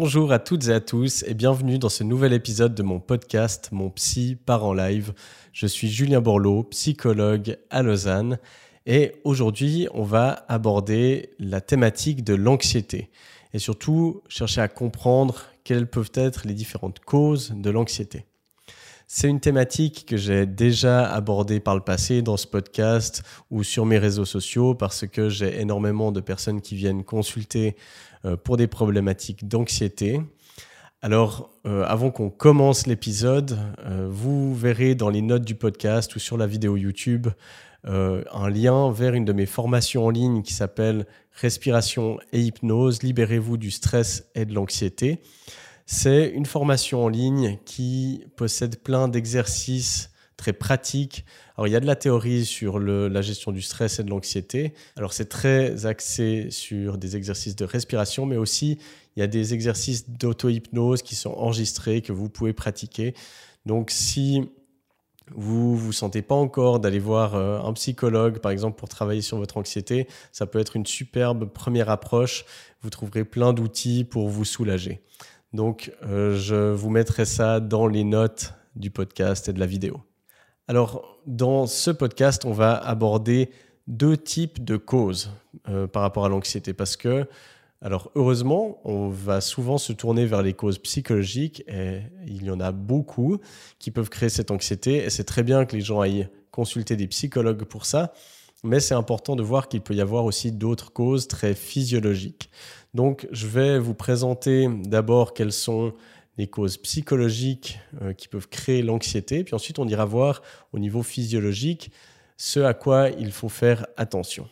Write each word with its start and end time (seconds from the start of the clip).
Bonjour 0.00 0.30
à 0.30 0.38
toutes 0.38 0.68
et 0.68 0.72
à 0.72 0.78
tous 0.78 1.24
et 1.26 1.34
bienvenue 1.34 1.80
dans 1.80 1.88
ce 1.88 2.04
nouvel 2.04 2.32
épisode 2.32 2.72
de 2.72 2.84
mon 2.84 3.00
podcast 3.00 3.70
Mon 3.72 3.90
Psy 3.90 4.36
part 4.36 4.64
en 4.64 4.72
live. 4.72 5.12
Je 5.52 5.66
suis 5.66 5.88
Julien 5.88 6.20
Borloo, 6.20 6.62
psychologue 6.70 7.58
à 7.68 7.82
Lausanne 7.82 8.38
et 8.86 9.16
aujourd'hui 9.24 9.88
on 9.92 10.04
va 10.04 10.44
aborder 10.46 11.30
la 11.40 11.60
thématique 11.60 12.22
de 12.22 12.34
l'anxiété 12.34 13.10
et 13.52 13.58
surtout 13.58 14.22
chercher 14.28 14.60
à 14.60 14.68
comprendre 14.68 15.46
quelles 15.64 15.90
peuvent 15.90 16.12
être 16.14 16.46
les 16.46 16.54
différentes 16.54 17.00
causes 17.00 17.52
de 17.56 17.68
l'anxiété. 17.68 18.24
C'est 19.10 19.28
une 19.28 19.40
thématique 19.40 20.04
que 20.06 20.18
j'ai 20.18 20.44
déjà 20.44 21.10
abordée 21.10 21.60
par 21.60 21.74
le 21.74 21.80
passé 21.80 22.20
dans 22.20 22.36
ce 22.36 22.46
podcast 22.46 23.22
ou 23.50 23.64
sur 23.64 23.86
mes 23.86 23.96
réseaux 23.96 24.26
sociaux 24.26 24.74
parce 24.74 25.06
que 25.06 25.30
j'ai 25.30 25.60
énormément 25.60 26.12
de 26.12 26.20
personnes 26.20 26.60
qui 26.60 26.76
viennent 26.76 27.02
consulter 27.02 27.74
pour 28.44 28.56
des 28.56 28.66
problématiques 28.66 29.46
d'anxiété. 29.48 30.20
Alors, 31.00 31.50
euh, 31.64 31.84
avant 31.86 32.10
qu'on 32.10 32.28
commence 32.28 32.88
l'épisode, 32.88 33.56
euh, 33.86 34.08
vous 34.10 34.52
verrez 34.54 34.96
dans 34.96 35.10
les 35.10 35.22
notes 35.22 35.44
du 35.44 35.54
podcast 35.54 36.16
ou 36.16 36.18
sur 36.18 36.36
la 36.36 36.46
vidéo 36.46 36.76
YouTube 36.76 37.28
un 37.84 38.50
lien 38.50 38.90
vers 38.90 39.14
une 39.14 39.24
de 39.24 39.32
mes 39.32 39.46
formations 39.46 40.04
en 40.04 40.10
ligne 40.10 40.42
qui 40.42 40.52
s'appelle 40.52 41.06
Respiration 41.32 42.18
et 42.32 42.40
hypnose, 42.42 43.02
libérez-vous 43.02 43.56
du 43.56 43.70
stress 43.70 44.28
et 44.34 44.44
de 44.44 44.52
l'anxiété. 44.52 45.22
C'est 45.86 46.28
une 46.28 46.44
formation 46.44 47.04
en 47.04 47.08
ligne 47.08 47.56
qui 47.64 48.26
possède 48.36 48.82
plein 48.82 49.08
d'exercices 49.08 50.10
très 50.38 50.54
pratiques. 50.54 51.26
Alors, 51.56 51.66
il 51.66 51.72
y 51.72 51.76
a 51.76 51.80
de 51.80 51.86
la 51.86 51.96
théorie 51.96 52.46
sur 52.46 52.78
la 52.78 53.20
gestion 53.20 53.52
du 53.52 53.60
stress 53.60 53.98
et 53.98 54.04
de 54.04 54.08
l'anxiété. 54.08 54.72
Alors, 54.96 55.12
c'est 55.12 55.28
très 55.28 55.84
axé 55.84 56.46
sur 56.50 56.96
des 56.96 57.16
exercices 57.16 57.56
de 57.56 57.66
respiration, 57.66 58.24
mais 58.24 58.38
aussi 58.38 58.78
il 59.16 59.20
y 59.20 59.22
a 59.22 59.26
des 59.26 59.52
exercices 59.52 60.08
d'auto-hypnose 60.08 61.02
qui 61.02 61.16
sont 61.16 61.32
enregistrés, 61.32 62.00
que 62.00 62.12
vous 62.12 62.30
pouvez 62.30 62.54
pratiquer. 62.54 63.14
Donc, 63.66 63.90
si 63.90 64.48
vous 65.34 65.76
vous 65.76 65.92
sentez 65.92 66.22
pas 66.22 66.36
encore 66.36 66.80
d'aller 66.80 67.00
voir 67.00 67.34
euh, 67.34 67.60
un 67.60 67.72
psychologue, 67.72 68.38
par 68.38 68.52
exemple, 68.52 68.78
pour 68.78 68.88
travailler 68.88 69.20
sur 69.20 69.36
votre 69.36 69.56
anxiété, 69.56 70.06
ça 70.32 70.46
peut 70.46 70.60
être 70.60 70.76
une 70.76 70.86
superbe 70.86 71.46
première 71.46 71.90
approche. 71.90 72.44
Vous 72.80 72.90
trouverez 72.90 73.24
plein 73.24 73.52
d'outils 73.52 74.04
pour 74.04 74.28
vous 74.28 74.44
soulager. 74.44 75.02
Donc, 75.52 75.92
euh, 76.04 76.36
je 76.36 76.72
vous 76.72 76.90
mettrai 76.90 77.24
ça 77.24 77.60
dans 77.60 77.88
les 77.88 78.04
notes 78.04 78.54
du 78.76 78.90
podcast 78.90 79.48
et 79.48 79.52
de 79.52 79.60
la 79.60 79.66
vidéo. 79.66 80.07
Alors, 80.70 81.18
dans 81.26 81.66
ce 81.66 81.90
podcast, 81.90 82.44
on 82.44 82.52
va 82.52 82.76
aborder 82.76 83.48
deux 83.86 84.18
types 84.18 84.62
de 84.62 84.76
causes 84.76 85.30
euh, 85.70 85.86
par 85.86 86.02
rapport 86.02 86.26
à 86.26 86.28
l'anxiété. 86.28 86.74
Parce 86.74 86.94
que, 86.94 87.26
alors 87.80 88.10
heureusement, 88.14 88.78
on 88.84 89.08
va 89.08 89.40
souvent 89.40 89.78
se 89.78 89.94
tourner 89.94 90.26
vers 90.26 90.42
les 90.42 90.52
causes 90.52 90.78
psychologiques 90.78 91.64
et 91.68 92.02
il 92.26 92.44
y 92.44 92.50
en 92.50 92.60
a 92.60 92.70
beaucoup 92.70 93.38
qui 93.78 93.90
peuvent 93.90 94.10
créer 94.10 94.28
cette 94.28 94.50
anxiété. 94.50 94.96
Et 94.96 95.08
c'est 95.08 95.24
très 95.24 95.42
bien 95.42 95.64
que 95.64 95.74
les 95.74 95.80
gens 95.80 96.02
aillent 96.02 96.28
consulter 96.50 96.96
des 96.96 97.06
psychologues 97.06 97.64
pour 97.64 97.86
ça, 97.86 98.12
mais 98.62 98.78
c'est 98.78 98.94
important 98.94 99.36
de 99.36 99.42
voir 99.42 99.68
qu'il 99.68 99.80
peut 99.80 99.94
y 99.94 100.02
avoir 100.02 100.26
aussi 100.26 100.52
d'autres 100.52 100.92
causes 100.92 101.28
très 101.28 101.54
physiologiques. 101.54 102.50
Donc, 102.92 103.26
je 103.32 103.46
vais 103.46 103.78
vous 103.78 103.94
présenter 103.94 104.68
d'abord 104.84 105.32
quelles 105.32 105.52
sont 105.52 105.94
les 106.38 106.46
causes 106.46 106.78
psychologiques 106.78 107.80
euh, 108.00 108.12
qui 108.14 108.28
peuvent 108.28 108.48
créer 108.48 108.82
l'anxiété, 108.82 109.44
puis 109.44 109.54
ensuite 109.54 109.78
on 109.78 109.88
ira 109.88 110.04
voir 110.04 110.42
au 110.72 110.78
niveau 110.78 111.02
physiologique 111.02 111.90
ce 112.36 112.60
à 112.60 112.72
quoi 112.72 113.10
il 113.10 113.32
faut 113.32 113.48
faire 113.48 113.86
attention. 113.96 114.48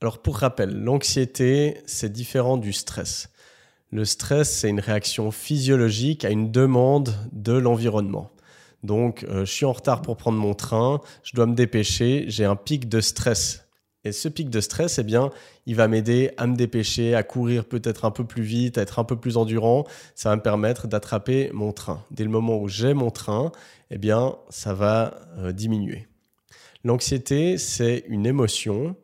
Alors 0.00 0.22
pour 0.22 0.38
rappel, 0.38 0.70
l'anxiété, 0.70 1.78
c'est 1.84 2.10
différent 2.10 2.56
du 2.56 2.72
stress. 2.72 3.28
Le 3.90 4.04
stress, 4.04 4.50
c'est 4.50 4.70
une 4.70 4.80
réaction 4.80 5.32
physiologique 5.32 6.24
à 6.24 6.30
une 6.30 6.52
demande 6.52 7.12
de 7.32 7.52
l'environnement. 7.52 8.30
Donc, 8.84 9.24
euh, 9.24 9.44
je 9.44 9.52
suis 9.52 9.66
en 9.66 9.72
retard 9.72 10.00
pour 10.00 10.16
prendre 10.16 10.38
mon 10.38 10.54
train, 10.54 11.00
je 11.22 11.34
dois 11.34 11.46
me 11.46 11.54
dépêcher, 11.54 12.24
j'ai 12.28 12.44
un 12.44 12.56
pic 12.56 12.88
de 12.88 13.00
stress 13.00 13.66
et 14.04 14.12
ce 14.12 14.28
pic 14.28 14.48
de 14.48 14.60
stress, 14.60 14.98
eh 14.98 15.02
bien, 15.02 15.30
il 15.66 15.76
va 15.76 15.86
m'aider 15.86 16.30
à 16.38 16.46
me 16.46 16.56
dépêcher, 16.56 17.14
à 17.14 17.22
courir 17.22 17.66
peut-être 17.66 18.06
un 18.06 18.10
peu 18.10 18.24
plus 18.24 18.42
vite, 18.42 18.78
à 18.78 18.82
être 18.82 18.98
un 18.98 19.04
peu 19.04 19.16
plus 19.16 19.36
endurant. 19.36 19.84
Ça 20.14 20.30
va 20.30 20.36
me 20.36 20.42
permettre 20.42 20.88
d'attraper 20.88 21.50
mon 21.52 21.72
train. 21.72 22.02
Dès 22.10 22.24
le 22.24 22.30
moment 22.30 22.58
où 22.58 22.68
j'ai 22.68 22.94
mon 22.94 23.10
train, 23.10 23.52
eh 23.90 23.98
bien, 23.98 24.36
ça 24.48 24.72
va 24.72 25.20
euh, 25.38 25.52
diminuer. 25.52 26.08
L'anxiété, 26.82 27.58
c'est 27.58 28.04
une 28.08 28.24
émotion 28.24 28.96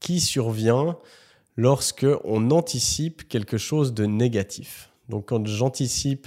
qui 0.00 0.18
survient 0.18 0.98
lorsque 1.56 2.06
on 2.24 2.50
anticipe 2.50 3.28
quelque 3.28 3.56
chose 3.56 3.94
de 3.94 4.04
négatif. 4.04 4.90
Donc, 5.08 5.26
quand 5.26 5.46
j'anticipe 5.46 6.26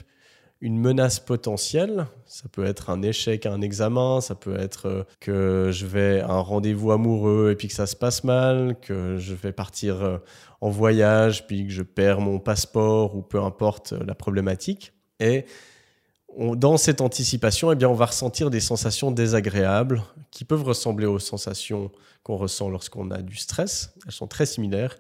une 0.64 0.80
menace 0.80 1.20
potentielle. 1.20 2.08
Ça 2.26 2.46
peut 2.50 2.64
être 2.64 2.90
un 2.90 3.02
échec 3.02 3.46
à 3.46 3.52
un 3.52 3.60
examen, 3.60 4.22
ça 4.22 4.34
peut 4.34 4.58
être 4.58 4.88
euh, 4.88 5.04
que 5.20 5.72
je 5.74 5.86
vais 5.86 6.22
à 6.22 6.30
un 6.30 6.40
rendez-vous 6.40 6.94
amoureux 6.94 7.52
et 7.52 7.56
puis 7.56 7.68
que 7.68 7.74
ça 7.74 7.86
se 7.86 7.98
passe 7.98 8.24
mal, 8.24 8.78
que 8.82 9.18
je 9.18 9.34
vais 9.34 9.52
partir 9.52 10.02
euh, 10.02 10.18
en 10.62 10.70
voyage 10.70 11.46
puis 11.48 11.68
que 11.68 11.74
je 11.74 11.84
perds 11.84 12.22
mon 12.22 12.40
passeport 12.40 13.14
ou 13.14 13.22
peu 13.22 13.42
importe 13.42 13.92
euh, 13.92 14.06
la 14.08 14.16
problématique. 14.16 14.94
Et 15.20 15.46
dans 16.38 16.78
cette 16.78 17.02
anticipation, 17.02 17.74
eh 17.74 17.76
bien, 17.76 17.90
on 17.90 17.94
va 17.94 18.06
ressentir 18.06 18.50
des 18.50 18.62
sensations 18.62 19.12
désagréables 19.12 20.02
qui 20.32 20.46
peuvent 20.46 20.64
ressembler 20.64 21.06
aux 21.06 21.20
sensations 21.20 21.92
qu'on 22.24 22.38
ressent 22.38 22.70
lorsqu'on 22.70 23.12
a 23.12 23.22
du 23.22 23.36
stress. 23.36 23.94
Elles 24.06 24.14
sont 24.14 24.28
très 24.28 24.46
similaires. 24.46 24.98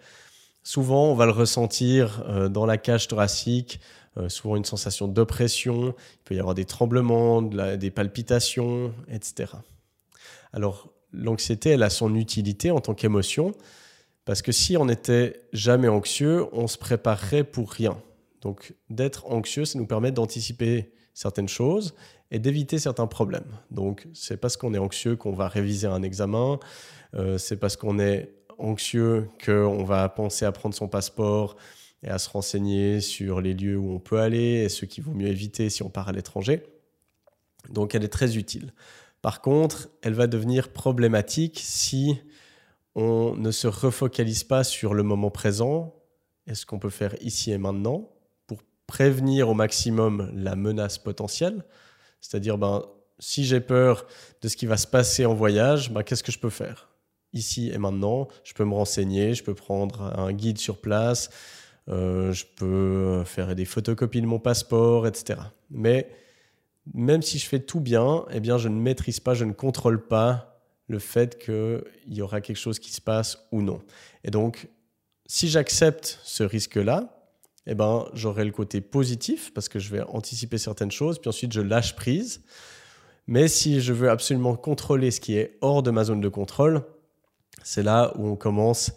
Souvent, 0.64 1.12
on 1.12 1.16
va 1.16 1.26
le 1.26 1.32
ressentir 1.32 2.24
dans 2.50 2.66
la 2.66 2.78
cage 2.78 3.08
thoracique, 3.08 3.80
euh, 4.18 4.30
souvent 4.30 4.56
une 4.56 4.66
sensation 4.66 5.08
d'oppression, 5.08 5.96
il 5.98 6.24
peut 6.24 6.36
y 6.36 6.40
avoir 6.40 6.54
des 6.54 6.66
tremblements, 6.66 7.42
des 7.42 7.92
palpitations, 7.92 8.94
etc. 9.10 9.54
Alors 10.52 10.90
l'anxiété, 11.12 11.72
elle 11.72 11.84
a 11.84 11.90
son 11.90 12.14
utilité 12.16 12.70
en 12.70 12.80
tant 12.80 12.94
qu'émotion, 12.94 13.54
parce 14.26 14.42
que 14.42 14.52
si 14.52 14.78
on 14.78 14.86
n'était 14.86 15.42
jamais 15.52 15.88
anxieux, 15.88 16.46
on 16.54 16.68
se 16.68 16.78
préparerait 16.78 17.44
pour 17.44 17.72
rien. 17.72 18.00
Donc 18.42 18.76
d'être 18.90 19.26
anxieux, 19.32 19.66
ça 19.66 19.80
nous 19.80 19.88
permet 19.88 20.12
d'anticiper 20.12 20.94
certaines 21.16 21.50
choses 21.50 21.96
et 22.30 22.38
d'éviter 22.38 22.78
certains 22.78 23.08
problèmes. 23.08 23.52
Donc 23.72 24.08
c'est 24.14 24.38
parce 24.38 24.58
qu'on 24.58 24.76
est 24.76 24.80
anxieux 24.80 25.16
qu'on 25.16 25.34
va 25.34 25.48
réviser 25.48 25.88
un 25.88 26.04
examen, 26.04 26.60
euh, 27.16 27.40
c'est 27.40 27.58
parce 27.58 27.78
qu'on 27.78 27.98
est 28.00 28.30
anxieux 28.58 29.30
qu'on 29.44 29.84
va 29.84 30.08
penser 30.10 30.46
à 30.46 30.52
prendre 30.52 30.76
son 30.76 30.88
passeport, 30.88 31.56
et 32.04 32.10
à 32.10 32.20
se 32.20 32.30
renseigner 32.30 33.02
sur 33.02 33.42
les 33.42 33.54
lieux 33.54 33.78
où 33.78 33.92
on 33.92 34.00
peut 34.00 34.20
aller 34.20 34.64
et 34.64 34.70
ce 34.70 34.86
qu'il 34.86 35.04
vaut 35.04 35.14
mieux 35.14 35.28
éviter 35.28 35.70
si 35.70 35.84
on 35.84 35.90
part 35.90 36.10
à 36.10 36.12
l'étranger. 36.12 36.64
Donc 37.70 37.96
elle 37.96 38.04
est 38.04 38.10
très 38.10 38.38
utile. 38.38 38.74
Par 39.22 39.42
contre, 39.42 39.90
elle 40.02 40.14
va 40.14 40.28
devenir 40.28 40.74
problématique 40.74 41.62
si 41.64 42.20
on 42.96 43.36
ne 43.38 43.52
se 43.52 43.68
refocalise 43.68 44.44
pas 44.44 44.66
sur 44.66 44.94
le 44.94 45.04
moment 45.04 45.32
présent 45.32 45.96
et 46.46 46.56
ce 46.56 46.66
qu'on 46.66 46.78
peut 46.78 46.90
faire 46.90 47.16
ici 47.22 47.52
et 47.52 47.58
maintenant 47.58 48.10
pour 48.48 48.60
prévenir 48.86 49.48
au 49.48 49.54
maximum 49.54 50.30
la 50.36 50.58
menace 50.58 50.98
potentielle. 50.98 51.64
C'est-à-dire, 52.20 52.58
ben, 52.58 52.84
si 53.18 53.46
j'ai 53.46 53.62
peur 53.62 54.06
de 54.42 54.50
ce 54.50 54.58
qui 54.58 54.66
va 54.66 54.76
se 54.76 54.88
passer 54.88 55.26
en 55.26 55.34
voyage, 55.34 55.90
ben, 55.90 56.04
qu'est-ce 56.04 56.24
que 56.24 56.34
je 56.34 56.40
peux 56.40 56.50
faire? 56.50 56.93
Ici 57.34 57.72
et 57.74 57.78
maintenant, 57.78 58.28
je 58.44 58.54
peux 58.54 58.64
me 58.64 58.74
renseigner, 58.74 59.34
je 59.34 59.44
peux 59.44 59.56
prendre 59.56 60.02
un 60.18 60.32
guide 60.32 60.58
sur 60.58 60.80
place, 60.80 61.30
euh, 61.90 62.32
je 62.32 62.46
peux 62.56 63.24
faire 63.26 63.56
des 63.56 63.66
photocopies 63.66 64.22
de 64.22 64.28
mon 64.28 64.40
passeport, 64.40 65.08
etc. 65.08 65.40
Mais 65.70 66.10
même 66.94 67.22
si 67.22 67.40
je 67.40 67.48
fais 67.48 67.60
tout 67.60 67.80
bien, 67.80 68.26
eh 68.32 68.40
bien, 68.40 68.58
je 68.58 68.70
ne 68.70 68.76
maîtrise 68.76 69.20
pas, 69.20 69.34
je 69.34 69.46
ne 69.46 69.54
contrôle 69.54 70.08
pas 70.08 70.62
le 70.88 71.00
fait 71.00 71.40
qu'il 71.40 71.84
y 72.08 72.22
aura 72.22 72.42
quelque 72.42 72.58
chose 72.58 72.80
qui 72.80 72.92
se 72.92 73.02
passe 73.02 73.48
ou 73.52 73.62
non. 73.62 73.82
Et 74.24 74.32
donc, 74.32 74.68
si 75.26 75.48
j'accepte 75.48 76.20
ce 76.24 76.44
risque-là, 76.44 77.24
eh 77.66 77.76
ben, 77.76 78.06
j'aurai 78.14 78.44
le 78.44 78.52
côté 78.52 78.82
positif 78.82 79.54
parce 79.54 79.70
que 79.70 79.80
je 79.80 79.90
vais 79.90 80.02
anticiper 80.02 80.58
certaines 80.58 80.92
choses, 80.92 81.20
puis 81.20 81.30
ensuite 81.30 81.54
je 81.54 81.62
lâche 81.62 81.96
prise. 81.96 82.42
Mais 83.28 83.48
si 83.48 83.80
je 83.80 83.94
veux 83.94 84.10
absolument 84.10 84.56
contrôler 84.56 85.10
ce 85.12 85.22
qui 85.22 85.38
est 85.38 85.58
hors 85.62 85.82
de 85.82 85.92
ma 85.92 86.04
zone 86.04 86.20
de 86.20 86.28
contrôle, 86.28 86.84
c'est 87.64 87.84
là 87.84 88.14
où 88.18 88.28
on 88.28 88.36
commence 88.36 88.92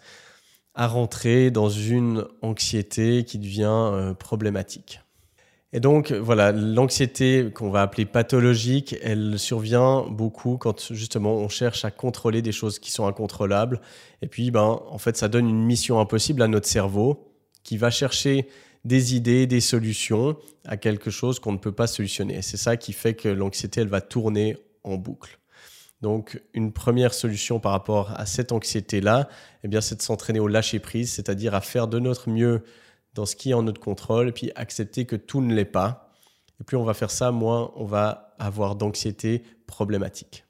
à 0.75 0.87
rentrer 0.87 1.49
dans 1.49 1.69
une 1.69 2.25
anxiété 2.41 3.23
qui 3.23 3.39
devient 3.39 3.65
euh, 3.67 4.13
problématique. 4.13 5.01
Et 5.73 5.79
donc 5.79 6.11
voilà, 6.13 6.53
l'anxiété 6.53 7.51
qu'on 7.53 7.69
va 7.69 7.81
appeler 7.81 8.05
pathologique, 8.05 8.95
elle 9.03 9.37
survient 9.37 10.05
beaucoup 10.09 10.57
quand 10.57 10.93
justement 10.93 11.35
on 11.35 11.49
cherche 11.49 11.83
à 11.83 11.91
contrôler 11.91 12.41
des 12.41 12.53
choses 12.53 12.79
qui 12.79 12.91
sont 12.91 13.05
incontrôlables. 13.05 13.81
Et 14.21 14.27
puis 14.27 14.49
ben 14.49 14.79
en 14.89 14.97
fait 14.97 15.17
ça 15.17 15.27
donne 15.27 15.49
une 15.49 15.65
mission 15.65 15.99
impossible 15.99 16.41
à 16.41 16.47
notre 16.47 16.67
cerveau 16.67 17.33
qui 17.63 17.75
va 17.75 17.89
chercher 17.89 18.47
des 18.85 19.15
idées, 19.15 19.45
des 19.45 19.59
solutions 19.59 20.37
à 20.63 20.77
quelque 20.77 21.11
chose 21.11 21.39
qu'on 21.39 21.51
ne 21.51 21.57
peut 21.57 21.73
pas 21.73 21.87
solutionner. 21.87 22.41
C'est 22.41 22.57
ça 22.57 22.77
qui 22.77 22.93
fait 22.93 23.13
que 23.13 23.27
l'anxiété 23.27 23.81
elle 23.81 23.89
va 23.89 23.99
tourner 23.99 24.57
en 24.83 24.95
boucle. 24.95 25.37
Donc, 26.01 26.41
une 26.53 26.71
première 26.71 27.13
solution 27.13 27.59
par 27.59 27.71
rapport 27.71 28.11
à 28.11 28.25
cette 28.25 28.51
anxiété-là, 28.51 29.29
eh 29.63 29.67
bien, 29.67 29.81
c'est 29.81 29.95
de 29.95 30.01
s'entraîner 30.01 30.39
au 30.39 30.47
lâcher 30.47 30.79
prise, 30.79 31.11
c'est-à-dire 31.11 31.55
à 31.55 31.61
faire 31.61 31.87
de 31.87 31.99
notre 31.99 32.29
mieux 32.29 32.63
dans 33.15 33.25
ce 33.25 33.35
qui 33.35 33.49
est 33.49 33.53
en 33.55 33.63
notre 33.63 33.81
contrôle, 33.81 34.29
et 34.29 34.31
puis 34.31 34.51
accepter 34.55 35.05
que 35.05 35.15
tout 35.15 35.41
ne 35.41 35.53
l'est 35.55 35.65
pas. 35.65 36.11
Et 36.61 36.63
plus 36.63 36.77
on 36.77 36.83
va 36.83 36.93
faire 36.93 37.11
ça, 37.11 37.31
moins 37.31 37.71
on 37.75 37.85
va 37.85 38.35
avoir 38.37 38.75
d'anxiété 38.75 39.43
problématique. 39.65 40.45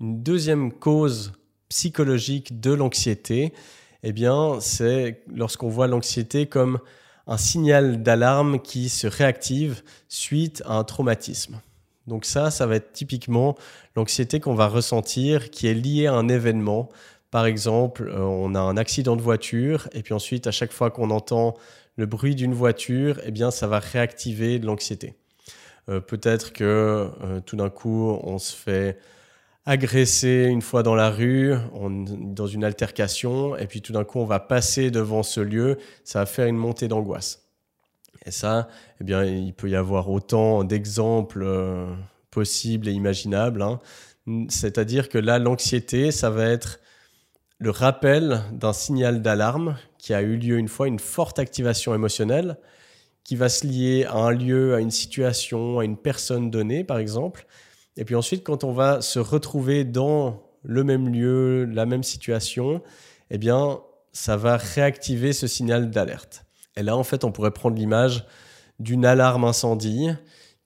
Une 0.00 0.22
deuxième 0.22 0.72
cause 0.72 1.32
psychologique 1.68 2.60
de 2.60 2.72
l'anxiété, 2.72 3.52
eh 4.02 4.12
bien, 4.12 4.60
c'est 4.60 5.24
lorsqu'on 5.28 5.68
voit 5.68 5.86
l'anxiété 5.86 6.46
comme 6.46 6.78
un 7.26 7.36
signal 7.36 8.02
d'alarme 8.02 8.60
qui 8.60 8.88
se 8.88 9.06
réactive 9.06 9.82
suite 10.08 10.62
à 10.66 10.74
un 10.74 10.84
traumatisme. 10.84 11.60
Donc 12.06 12.24
ça, 12.24 12.50
ça 12.50 12.66
va 12.66 12.76
être 12.76 12.92
typiquement 12.92 13.54
l'anxiété 13.96 14.40
qu'on 14.40 14.54
va 14.54 14.68
ressentir 14.68 15.50
qui 15.50 15.66
est 15.66 15.74
liée 15.74 16.06
à 16.06 16.14
un 16.14 16.28
événement. 16.28 16.88
Par 17.30 17.46
exemple, 17.46 18.08
euh, 18.08 18.20
on 18.20 18.54
a 18.54 18.60
un 18.60 18.76
accident 18.76 19.16
de 19.16 19.22
voiture 19.22 19.88
et 19.92 20.02
puis 20.02 20.14
ensuite, 20.14 20.46
à 20.46 20.50
chaque 20.50 20.72
fois 20.72 20.90
qu'on 20.90 21.10
entend 21.10 21.54
le 21.96 22.06
bruit 22.06 22.34
d'une 22.34 22.54
voiture, 22.54 23.20
eh 23.24 23.30
bien, 23.30 23.50
ça 23.50 23.66
va 23.66 23.78
réactiver 23.78 24.58
de 24.58 24.66
l'anxiété. 24.66 25.14
Euh, 25.88 26.00
peut-être 26.00 26.52
que 26.52 27.10
euh, 27.22 27.40
tout 27.40 27.56
d'un 27.56 27.70
coup, 27.70 28.18
on 28.22 28.38
se 28.38 28.54
fait 28.54 28.98
agresser 29.66 30.46
une 30.50 30.62
fois 30.62 30.82
dans 30.82 30.94
la 30.94 31.10
rue, 31.10 31.54
dans 31.72 32.46
une 32.46 32.64
altercation, 32.64 33.56
et 33.56 33.66
puis 33.66 33.80
tout 33.80 33.94
d'un 33.94 34.04
coup, 34.04 34.18
on 34.18 34.26
va 34.26 34.38
passer 34.38 34.90
devant 34.90 35.22
ce 35.22 35.40
lieu, 35.40 35.78
ça 36.04 36.18
va 36.18 36.26
faire 36.26 36.46
une 36.46 36.56
montée 36.56 36.86
d'angoisse. 36.86 37.43
Et 38.26 38.30
ça, 38.30 38.68
eh 39.00 39.04
bien, 39.04 39.24
il 39.24 39.52
peut 39.52 39.68
y 39.68 39.76
avoir 39.76 40.10
autant 40.10 40.64
d'exemples 40.64 41.42
euh, 41.44 41.94
possibles 42.30 42.88
et 42.88 42.92
imaginables. 42.92 43.62
Hein. 43.62 43.80
C'est-à-dire 44.48 45.08
que 45.08 45.18
là, 45.18 45.38
l'anxiété, 45.38 46.10
ça 46.10 46.30
va 46.30 46.46
être 46.46 46.80
le 47.58 47.70
rappel 47.70 48.42
d'un 48.52 48.72
signal 48.72 49.22
d'alarme 49.22 49.76
qui 49.98 50.14
a 50.14 50.22
eu 50.22 50.36
lieu 50.36 50.58
une 50.58 50.68
fois, 50.68 50.88
une 50.88 50.98
forte 50.98 51.38
activation 51.38 51.94
émotionnelle, 51.94 52.56
qui 53.24 53.36
va 53.36 53.48
se 53.48 53.66
lier 53.66 54.04
à 54.04 54.16
un 54.16 54.30
lieu, 54.32 54.74
à 54.74 54.80
une 54.80 54.90
situation, 54.90 55.78
à 55.78 55.84
une 55.84 55.96
personne 55.96 56.50
donnée, 56.50 56.84
par 56.84 56.98
exemple. 56.98 57.46
Et 57.96 58.04
puis 58.04 58.14
ensuite, 58.14 58.44
quand 58.44 58.64
on 58.64 58.72
va 58.72 59.00
se 59.00 59.18
retrouver 59.18 59.84
dans 59.84 60.42
le 60.62 60.84
même 60.84 61.08
lieu, 61.12 61.64
la 61.64 61.86
même 61.86 62.02
situation, 62.02 62.82
eh 63.30 63.38
bien, 63.38 63.80
ça 64.12 64.36
va 64.36 64.56
réactiver 64.56 65.32
ce 65.32 65.46
signal 65.46 65.90
d'alerte. 65.90 66.43
Et 66.76 66.82
là, 66.82 66.96
en 66.96 67.04
fait, 67.04 67.24
on 67.24 67.32
pourrait 67.32 67.52
prendre 67.52 67.76
l'image 67.76 68.26
d'une 68.78 69.04
alarme 69.04 69.44
incendie 69.44 70.10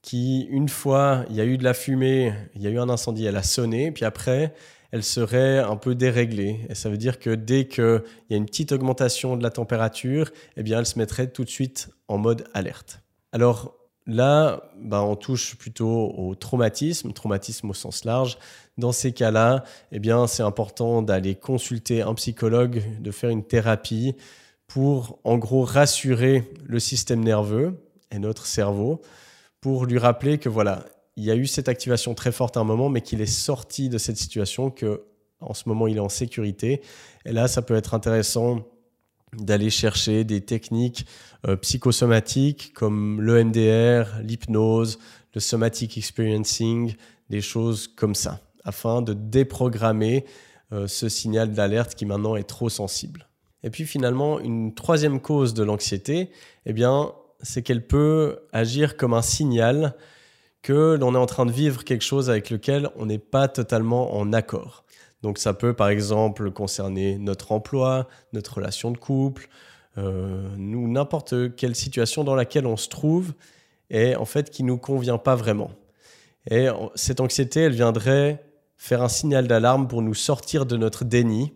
qui, 0.03 0.43
une 0.51 0.69
fois, 0.69 1.25
il 1.29 1.37
y 1.37 1.41
a 1.41 1.45
eu 1.45 1.59
de 1.59 1.65
la 1.65 1.75
fumée, 1.75 2.33
il 2.55 2.63
y 2.63 2.67
a 2.67 2.71
eu 2.71 2.79
un 2.79 2.89
incendie, 2.89 3.27
elle 3.27 3.37
a 3.37 3.43
sonné, 3.43 3.91
puis 3.91 4.05
après, 4.05 4.55
elle 4.91 5.03
serait 5.03 5.59
un 5.59 5.77
peu 5.77 5.95
déréglée. 5.95 6.61
Et 6.69 6.75
ça 6.75 6.89
veut 6.89 6.97
dire 6.97 7.19
que 7.19 7.31
dès 7.31 7.67
qu'il 7.67 8.03
y 8.31 8.35
a 8.35 8.37
une 8.37 8.47
petite 8.47 8.73
augmentation 8.73 9.37
de 9.37 9.43
la 9.43 9.51
température, 9.51 10.31
eh 10.57 10.63
bien, 10.63 10.79
elle 10.79 10.87
se 10.87 10.99
mettrait 10.99 11.29
tout 11.29 11.45
de 11.45 11.51
suite 11.51 11.91
en 12.09 12.17
mode 12.17 12.45
alerte. 12.55 13.03
Alors 13.33 13.75
là, 14.07 14.63
ben, 14.81 15.01
on 15.01 15.17
touche 15.17 15.57
plutôt 15.57 16.15
au 16.17 16.35
traumatisme, 16.35 17.13
traumatisme 17.13 17.69
au 17.69 17.75
sens 17.75 18.05
large. 18.05 18.39
Dans 18.79 18.93
ces 18.93 19.13
cas-là, 19.13 19.65
eh 19.93 19.99
bien, 19.99 20.27
c'est 20.27 20.43
important 20.43 21.03
d'aller 21.03 21.35
consulter 21.35 22.01
un 22.01 22.15
psychologue, 22.15 22.83
de 23.01 23.11
faire 23.11 23.31
une 23.31 23.45
thérapie 23.45 24.17
pour, 24.69 25.19
en 25.25 25.39
gros, 25.39 25.65
rassurer 25.65 26.45
le 26.65 26.79
système 26.79 27.25
nerveux 27.25 27.83
et 28.11 28.19
notre 28.19 28.47
cerveau 28.47 29.01
pour 29.61 29.87
lui 29.87 29.99
rappeler 29.99 30.39
que 30.39 30.49
voilà, 30.49 30.85
il 31.17 31.25
y 31.25 31.31
a 31.33 31.35
eu 31.35 31.47
cette 31.47 31.69
activation 31.69 32.15
très 32.15 32.31
forte 32.31 32.57
à 32.57 32.61
un 32.61 32.65
moment, 32.65 32.89
mais 32.89 33.01
qu'il 33.01 33.21
est 33.21 33.27
sorti 33.27 33.89
de 33.89 33.99
cette 33.99 34.17
situation, 34.17 34.71
que 34.71 35.03
en 35.41 35.55
ce 35.55 35.69
moment 35.69 35.87
il 35.87 35.97
est 35.97 36.01
en 36.01 36.09
sécurité. 36.09 36.83
Et 37.25 37.33
là, 37.33 37.49
ça 37.49 37.63
peut 37.63 37.75
être 37.75 37.95
intéressant 37.95 38.61
d'aller 39.37 39.71
chercher 39.71 40.25
des 40.25 40.41
techniques 40.41 41.07
euh, 41.47 41.57
psychosomatiques 41.57 42.73
comme 42.73 43.21
l'EMDR, 43.21 44.21
l'hypnose, 44.23 44.99
le 45.35 45.41
somatic 45.41 45.99
experiencing, 45.99 46.95
des 47.31 47.41
choses 47.41 47.89
comme 47.89 48.15
ça, 48.15 48.41
afin 48.65 49.03
de 49.03 49.13
déprogrammer 49.13 50.25
euh, 50.73 50.87
ce 50.87 51.09
signal 51.09 51.53
d'alerte 51.53 51.95
qui 51.95 52.07
maintenant 52.07 52.37
est 52.37 52.49
trop 52.49 52.69
sensible. 52.69 53.28
Et 53.63 53.71
puis 53.71 53.85
finalement, 53.85 54.39
une 54.39 54.75
troisième 54.75 55.21
cause 55.21 55.55
de 55.55 55.63
l'anxiété, 55.63 56.31
eh 56.67 56.73
bien, 56.73 57.13
c'est 57.43 57.63
qu'elle 57.63 57.87
peut 57.87 58.41
agir 58.53 58.97
comme 58.97 59.15
un 59.15 59.23
signal 59.23 59.95
que 60.63 60.97
l'on 61.01 61.15
est 61.15 61.19
en 61.19 61.27
train 61.27 61.47
de 61.47 61.53
vivre 61.53 61.85
quelque 61.85 62.05
chose 62.05 62.31
avec 62.31 62.51
lequel 62.51 62.91
on 62.97 63.07
n'est 63.07 63.19
pas 63.19 63.49
totalement 63.49 64.17
en 64.17 64.33
accord. 64.33 64.85
Donc 65.23 65.39
ça 65.39 65.55
peut 65.55 65.75
par 65.75 65.89
exemple 65.89 66.51
concerner 66.51 67.19
notre 67.19 67.53
emploi, 67.53 68.09
notre 68.33 68.57
relation 68.57 68.91
de 68.91 68.99
couple, 68.99 69.49
euh, 69.99 70.49
n'importe 70.57 71.57
quelle 71.57 71.75
situation 71.75 72.23
dans 72.23 72.35
laquelle 72.35 72.67
on 72.67 72.77
se 72.77 72.89
trouve 72.89 73.33
et 73.91 74.15
en 74.15 74.25
fait 74.25 74.51
qui 74.51 74.63
nous 74.63 74.79
convient 74.79 75.19
pas 75.19 75.35
vraiment. 75.35 75.71
Et 76.51 76.69
cette 76.95 77.21
anxiété, 77.21 77.63
elle 77.63 77.73
viendrait 77.73 78.43
faire 78.77 79.03
un 79.03 79.09
signal 79.09 79.49
d'alarme 79.49 79.89
pour 79.89 80.03
nous 80.03 80.15
sortir 80.15 80.65
de 80.67 80.77
notre 80.77 81.05
déni, 81.05 81.53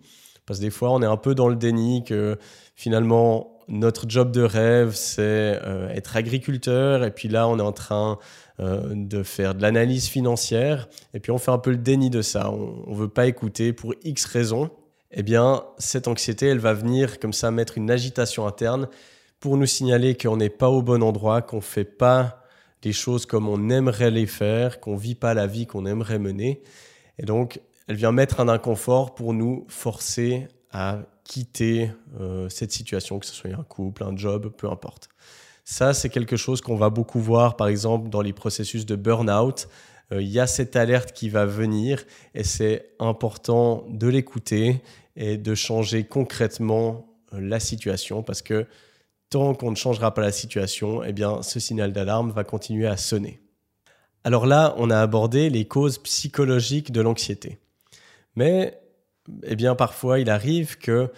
parce 0.46 0.58
que 0.58 0.64
des 0.64 0.70
fois 0.70 0.90
on 0.92 1.02
est 1.02 1.06
un 1.06 1.16
peu 1.16 1.34
dans 1.34 1.48
le 1.48 1.56
déni 1.56 2.04
que 2.04 2.38
finalement 2.74 3.58
notre 3.68 4.08
job 4.08 4.32
de 4.32 4.42
rêve 4.42 4.92
c'est 4.94 5.60
euh, 5.64 5.88
être 5.90 6.16
agriculteur 6.16 7.04
et 7.04 7.10
puis 7.10 7.28
là 7.28 7.48
on 7.48 7.58
est 7.58 7.62
en 7.62 7.72
train 7.72 8.18
euh, 8.60 8.82
de 8.94 9.22
faire 9.22 9.54
de 9.54 9.62
l'analyse 9.62 10.08
financière, 10.08 10.88
et 11.14 11.20
puis 11.20 11.32
on 11.32 11.38
fait 11.38 11.50
un 11.50 11.58
peu 11.58 11.70
le 11.70 11.78
déni 11.78 12.10
de 12.10 12.20
ça. 12.20 12.50
On 12.50 12.90
ne 12.90 12.94
veut 12.94 13.08
pas 13.08 13.26
écouter 13.26 13.72
pour 13.72 13.94
X 14.04 14.26
raisons. 14.26 14.70
Eh 15.10 15.22
bien, 15.22 15.64
cette 15.78 16.06
anxiété, 16.06 16.46
elle 16.46 16.58
va 16.58 16.74
venir 16.74 17.18
comme 17.18 17.32
ça 17.32 17.50
mettre 17.50 17.78
une 17.78 17.90
agitation 17.90 18.46
interne 18.46 18.88
pour 19.40 19.56
nous 19.56 19.66
signaler 19.66 20.16
qu'on 20.16 20.36
n'est 20.36 20.50
pas 20.50 20.68
au 20.68 20.82
bon 20.82 21.02
endroit, 21.02 21.40
qu'on 21.40 21.56
ne 21.56 21.62
fait 21.62 21.84
pas 21.84 22.44
les 22.84 22.92
choses 22.92 23.24
comme 23.24 23.48
on 23.48 23.70
aimerait 23.70 24.10
les 24.10 24.26
faire, 24.26 24.80
qu'on 24.80 24.94
ne 24.94 25.00
vit 25.00 25.14
pas 25.14 25.32
la 25.32 25.46
vie 25.46 25.66
qu'on 25.66 25.86
aimerait 25.86 26.18
mener. 26.18 26.62
Et 27.18 27.24
donc, 27.24 27.60
elle 27.88 27.96
vient 27.96 28.12
mettre 28.12 28.40
un 28.40 28.48
inconfort 28.48 29.14
pour 29.14 29.34
nous 29.34 29.66
forcer 29.68 30.48
à 30.70 31.00
quitter 31.24 31.90
euh, 32.20 32.48
cette 32.48 32.72
situation, 32.72 33.18
que 33.18 33.26
ce 33.26 33.34
soit 33.34 33.50
un 33.50 33.62
couple, 33.62 34.04
un 34.04 34.16
job, 34.16 34.52
peu 34.56 34.68
importe. 34.70 35.08
Ça, 35.64 35.94
c'est 35.94 36.08
quelque 36.08 36.36
chose 36.36 36.60
qu'on 36.60 36.76
va 36.76 36.90
beaucoup 36.90 37.20
voir, 37.20 37.56
par 37.56 37.68
exemple, 37.68 38.08
dans 38.08 38.20
les 38.20 38.32
processus 38.32 38.84
de 38.86 38.96
burn-out. 38.96 39.68
Euh, 40.12 40.22
il 40.22 40.28
y 40.28 40.40
a 40.40 40.46
cette 40.46 40.76
alerte 40.76 41.12
qui 41.12 41.28
va 41.28 41.46
venir 41.46 42.04
et 42.34 42.44
c'est 42.44 42.90
important 42.98 43.84
de 43.88 44.08
l'écouter 44.08 44.82
et 45.14 45.36
de 45.36 45.54
changer 45.54 46.04
concrètement 46.04 47.06
euh, 47.32 47.40
la 47.40 47.60
situation 47.60 48.22
parce 48.22 48.42
que 48.42 48.66
tant 49.30 49.54
qu'on 49.54 49.70
ne 49.70 49.76
changera 49.76 50.12
pas 50.12 50.22
la 50.22 50.32
situation, 50.32 51.02
eh 51.04 51.12
bien, 51.12 51.42
ce 51.42 51.60
signal 51.60 51.92
d'alarme 51.92 52.30
va 52.32 52.44
continuer 52.44 52.86
à 52.86 52.96
sonner. 52.96 53.40
Alors 54.24 54.46
là, 54.46 54.74
on 54.76 54.90
a 54.90 55.00
abordé 55.00 55.48
les 55.48 55.64
causes 55.64 55.98
psychologiques 55.98 56.92
de 56.92 57.00
l'anxiété. 57.00 57.58
Mais, 58.36 58.78
eh 59.44 59.56
bien, 59.56 59.74
parfois, 59.74 60.18
il 60.18 60.30
arrive 60.30 60.78
que 60.78 61.10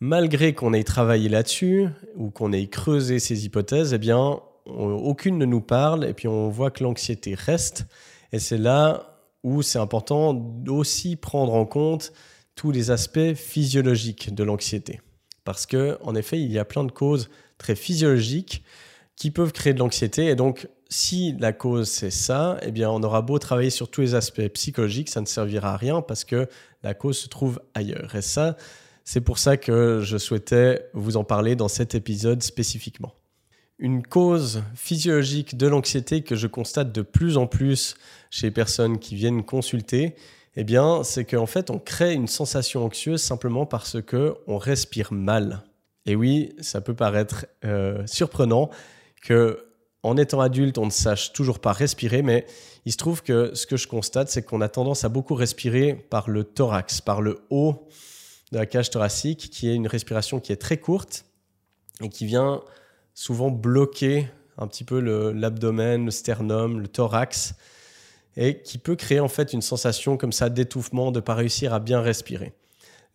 malgré 0.00 0.54
qu'on 0.54 0.72
ait 0.72 0.84
travaillé 0.84 1.28
là-dessus 1.28 1.88
ou 2.16 2.30
qu'on 2.30 2.52
ait 2.52 2.66
creusé 2.68 3.18
ces 3.18 3.44
hypothèses, 3.44 3.92
eh 3.92 3.98
bien, 3.98 4.40
aucune 4.66 5.38
ne 5.38 5.44
nous 5.44 5.60
parle 5.60 6.04
et 6.04 6.14
puis 6.14 6.28
on 6.28 6.48
voit 6.48 6.70
que 6.70 6.82
l'anxiété 6.82 7.34
reste. 7.34 7.86
Et 8.32 8.38
c'est 8.38 8.58
là 8.58 9.18
où 9.42 9.62
c'est 9.62 9.78
important 9.78 10.34
d'aussi 10.34 11.16
prendre 11.16 11.54
en 11.54 11.66
compte 11.66 12.12
tous 12.54 12.70
les 12.70 12.90
aspects 12.90 13.34
physiologiques 13.34 14.34
de 14.34 14.44
l'anxiété. 14.44 15.00
Parce 15.44 15.66
que, 15.66 15.98
en 16.02 16.14
effet, 16.14 16.40
il 16.40 16.52
y 16.52 16.58
a 16.58 16.64
plein 16.64 16.84
de 16.84 16.92
causes 16.92 17.30
très 17.58 17.74
physiologiques 17.74 18.62
qui 19.16 19.30
peuvent 19.30 19.52
créer 19.52 19.72
de 19.72 19.78
l'anxiété. 19.78 20.26
Et 20.26 20.36
donc, 20.36 20.68
si 20.90 21.36
la 21.38 21.52
cause 21.52 21.88
c'est 21.88 22.10
ça, 22.10 22.58
eh 22.62 22.72
bien, 22.72 22.90
on 22.90 23.02
aura 23.02 23.22
beau 23.22 23.38
travailler 23.38 23.70
sur 23.70 23.88
tous 23.88 24.00
les 24.00 24.14
aspects 24.16 24.46
psychologiques, 24.48 25.08
ça 25.08 25.20
ne 25.20 25.26
servira 25.26 25.74
à 25.74 25.76
rien 25.76 26.02
parce 26.02 26.24
que 26.24 26.48
la 26.82 26.94
cause 26.94 27.16
se 27.16 27.28
trouve 27.28 27.60
ailleurs. 27.74 28.16
Et 28.16 28.22
ça, 28.22 28.56
c'est 29.04 29.20
pour 29.20 29.38
ça 29.38 29.56
que 29.56 30.00
je 30.02 30.18
souhaitais 30.18 30.90
vous 30.92 31.16
en 31.16 31.24
parler 31.24 31.54
dans 31.54 31.68
cet 31.68 31.94
épisode 31.94 32.42
spécifiquement. 32.42 33.14
Une 33.78 34.02
cause 34.04 34.62
physiologique 34.74 35.56
de 35.56 35.68
l'anxiété 35.68 36.22
que 36.22 36.36
je 36.36 36.48
constate 36.48 36.92
de 36.92 37.02
plus 37.02 37.36
en 37.36 37.46
plus 37.46 37.94
chez 38.28 38.48
les 38.48 38.50
personnes 38.50 38.98
qui 38.98 39.14
viennent 39.14 39.44
consulter, 39.44 40.16
eh 40.56 40.64
bien, 40.64 41.02
c'est 41.04 41.24
qu'en 41.24 41.46
fait, 41.46 41.70
on 41.70 41.78
crée 41.78 42.12
une 42.12 42.26
sensation 42.26 42.84
anxieuse 42.84 43.22
simplement 43.22 43.64
parce 43.64 44.02
que 44.02 44.34
on 44.48 44.58
respire 44.58 45.12
mal. 45.12 45.62
Et 46.04 46.16
oui, 46.16 46.52
ça 46.60 46.80
peut 46.80 46.94
paraître 46.94 47.46
euh, 47.64 48.04
surprenant 48.06 48.70
que 49.22 49.69
en 50.02 50.16
étant 50.16 50.40
adulte, 50.40 50.78
on 50.78 50.86
ne 50.86 50.90
sache 50.90 51.32
toujours 51.32 51.58
pas 51.58 51.72
respirer, 51.72 52.22
mais 52.22 52.46
il 52.86 52.92
se 52.92 52.96
trouve 52.96 53.22
que 53.22 53.54
ce 53.54 53.66
que 53.66 53.76
je 53.76 53.86
constate, 53.86 54.30
c'est 54.30 54.42
qu'on 54.42 54.60
a 54.60 54.68
tendance 54.68 55.04
à 55.04 55.08
beaucoup 55.08 55.34
respirer 55.34 55.94
par 55.94 56.30
le 56.30 56.44
thorax, 56.44 57.00
par 57.00 57.20
le 57.20 57.40
haut 57.50 57.86
de 58.52 58.58
la 58.58 58.66
cage 58.66 58.90
thoracique, 58.90 59.50
qui 59.50 59.68
est 59.68 59.74
une 59.74 59.86
respiration 59.86 60.40
qui 60.40 60.52
est 60.52 60.56
très 60.56 60.78
courte 60.78 61.24
et 62.02 62.08
qui 62.08 62.24
vient 62.24 62.62
souvent 63.14 63.50
bloquer 63.50 64.26
un 64.56 64.66
petit 64.66 64.84
peu 64.84 65.00
l'abdomen, 65.32 66.06
le, 66.06 66.10
sternum, 66.10 66.80
le 66.80 66.88
thorax, 66.88 67.54
et 68.36 68.62
qui 68.62 68.78
peut 68.78 68.96
créer 68.96 69.20
en 69.20 69.28
fait 69.28 69.52
une 69.52 69.62
sensation 69.62 70.16
comme 70.16 70.32
ça 70.32 70.48
d'étouffement, 70.48 71.10
de 71.10 71.18
ne 71.18 71.24
pas 71.24 71.34
réussir 71.34 71.74
à 71.74 71.80
bien 71.80 72.00
respirer. 72.00 72.52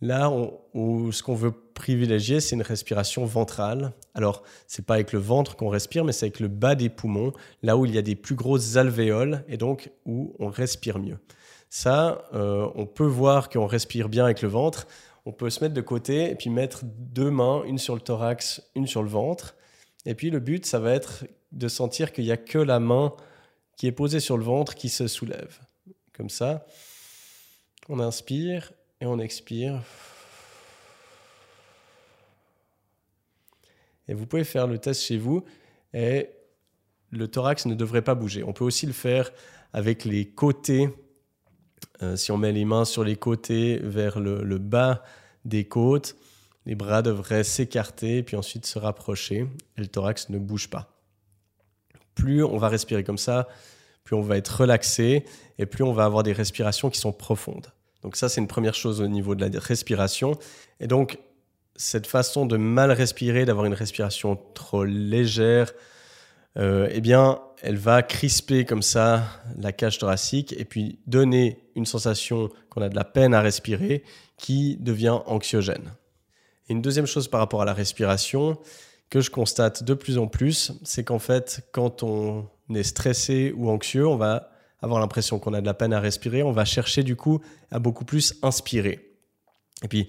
Là, 0.02 0.30
ce 0.74 1.22
qu'on 1.22 1.34
veut 1.34 1.52
privilégier, 1.52 2.40
c'est 2.40 2.54
une 2.54 2.62
respiration 2.62 3.24
ventrale. 3.24 3.92
Alors, 4.14 4.42
c'est 4.66 4.84
pas 4.84 4.94
avec 4.94 5.12
le 5.12 5.18
ventre 5.18 5.56
qu'on 5.56 5.68
respire, 5.68 6.04
mais 6.04 6.12
c'est 6.12 6.26
avec 6.26 6.40
le 6.40 6.48
bas 6.48 6.74
des 6.74 6.88
poumons, 6.90 7.32
là 7.62 7.76
où 7.76 7.86
il 7.86 7.94
y 7.94 7.98
a 7.98 8.02
des 8.02 8.14
plus 8.14 8.34
grosses 8.34 8.76
alvéoles 8.76 9.44
et 9.48 9.56
donc 9.56 9.90
où 10.04 10.34
on 10.38 10.48
respire 10.48 10.98
mieux. 10.98 11.18
Ça, 11.70 12.24
euh, 12.34 12.68
on 12.74 12.86
peut 12.86 13.06
voir 13.06 13.48
qu'on 13.48 13.66
respire 13.66 14.08
bien 14.08 14.24
avec 14.24 14.42
le 14.42 14.48
ventre. 14.48 14.86
On 15.24 15.32
peut 15.32 15.50
se 15.50 15.62
mettre 15.62 15.74
de 15.74 15.80
côté 15.80 16.30
et 16.30 16.34
puis 16.34 16.50
mettre 16.50 16.82
deux 16.84 17.30
mains, 17.30 17.64
une 17.64 17.78
sur 17.78 17.94
le 17.94 18.00
thorax, 18.00 18.62
une 18.74 18.86
sur 18.86 19.02
le 19.02 19.08
ventre. 19.08 19.56
Et 20.04 20.14
puis 20.14 20.30
le 20.30 20.40
but, 20.40 20.66
ça 20.66 20.78
va 20.78 20.92
être 20.92 21.24
de 21.52 21.68
sentir 21.68 22.12
qu'il 22.12 22.24
n'y 22.24 22.30
a 22.30 22.36
que 22.36 22.58
la 22.58 22.80
main 22.80 23.12
qui 23.76 23.86
est 23.86 23.92
posée 23.92 24.20
sur 24.20 24.36
le 24.36 24.44
ventre 24.44 24.74
qui 24.74 24.88
se 24.88 25.06
soulève. 25.06 25.58
Comme 26.12 26.30
ça, 26.30 26.66
on 27.88 27.98
inspire 28.00 28.72
et 29.00 29.06
on 29.06 29.18
expire. 29.18 29.82
Et 34.08 34.14
vous 34.14 34.26
pouvez 34.26 34.44
faire 34.44 34.66
le 34.66 34.78
test 34.78 35.02
chez 35.02 35.18
vous 35.18 35.44
et 35.92 36.30
le 37.10 37.28
thorax 37.28 37.66
ne 37.66 37.74
devrait 37.74 38.02
pas 38.02 38.14
bouger. 38.14 38.42
On 38.42 38.52
peut 38.52 38.64
aussi 38.64 38.86
le 38.86 38.92
faire 38.92 39.30
avec 39.72 40.04
les 40.04 40.26
côtés. 40.26 40.90
Euh, 42.02 42.16
si 42.16 42.30
on 42.30 42.36
met 42.36 42.52
les 42.52 42.64
mains 42.64 42.84
sur 42.84 43.04
les 43.04 43.16
côtés 43.16 43.78
vers 43.82 44.20
le, 44.20 44.58
bas 44.58 45.02
des 45.44 45.64
côtes, 45.64 46.16
les 46.66 46.74
bras 46.74 47.02
devraient 47.02 47.44
s'écarter 47.44 48.22
puis 48.22 48.36
ensuite 48.36 48.66
se 48.66 48.78
rapprocher 48.78 49.46
et 49.76 49.80
le 49.80 49.86
thorax 49.86 50.28
ne 50.28 50.38
bouge 50.38 50.68
pas. 50.68 50.92
Plus 52.14 52.42
on 52.42 52.56
va 52.56 52.68
respirer 52.68 53.04
comme 53.04 53.18
ça, 53.18 53.48
plus 54.04 54.16
on 54.16 54.22
va 54.22 54.36
être 54.36 54.60
relaxé 54.60 55.24
et 55.58 55.66
plus 55.66 55.84
on 55.84 55.92
va 55.92 56.04
avoir 56.04 56.22
des 56.22 56.32
respirations 56.32 56.90
qui 56.90 56.98
sont 56.98 57.12
profondes. 57.12 57.72
Donc 58.06 58.14
ça, 58.14 58.28
c'est 58.28 58.40
une 58.40 58.46
première 58.46 58.76
chose 58.76 59.00
au 59.00 59.08
niveau 59.08 59.34
de 59.34 59.44
la 59.44 59.58
respiration. 59.58 60.38
Et 60.78 60.86
donc, 60.86 61.18
cette 61.74 62.06
façon 62.06 62.46
de 62.46 62.56
mal 62.56 62.92
respirer, 62.92 63.44
d'avoir 63.44 63.66
une 63.66 63.74
respiration 63.74 64.38
trop 64.54 64.84
légère, 64.84 65.72
euh, 66.56 66.88
eh 66.92 67.00
bien, 67.00 67.40
elle 67.62 67.76
va 67.76 68.04
crisper 68.04 68.64
comme 68.64 68.82
ça 68.82 69.24
la 69.58 69.72
cage 69.72 69.98
thoracique 69.98 70.54
et 70.56 70.64
puis 70.64 71.00
donner 71.08 71.58
une 71.74 71.84
sensation 71.84 72.48
qu'on 72.70 72.82
a 72.82 72.88
de 72.88 72.94
la 72.94 73.02
peine 73.02 73.34
à 73.34 73.40
respirer 73.40 74.04
qui 74.38 74.76
devient 74.76 75.18
anxiogène. 75.26 75.92
Et 76.68 76.74
une 76.74 76.82
deuxième 76.82 77.06
chose 77.06 77.26
par 77.26 77.40
rapport 77.40 77.62
à 77.62 77.64
la 77.64 77.74
respiration 77.74 78.56
que 79.10 79.20
je 79.20 79.32
constate 79.32 79.82
de 79.82 79.94
plus 79.94 80.16
en 80.16 80.28
plus, 80.28 80.74
c'est 80.84 81.02
qu'en 81.02 81.18
fait, 81.18 81.66
quand 81.72 82.04
on 82.04 82.48
est 82.72 82.84
stressé 82.84 83.52
ou 83.56 83.68
anxieux, 83.68 84.06
on 84.06 84.16
va 84.16 84.52
avoir 84.80 85.00
l'impression 85.00 85.38
qu'on 85.38 85.54
a 85.54 85.60
de 85.60 85.66
la 85.66 85.74
peine 85.74 85.92
à 85.92 86.00
respirer, 86.00 86.42
on 86.42 86.52
va 86.52 86.64
chercher 86.64 87.02
du 87.02 87.16
coup 87.16 87.40
à 87.70 87.78
beaucoup 87.78 88.04
plus 88.04 88.34
inspirer. 88.42 89.16
Et 89.82 89.88
puis, 89.88 90.06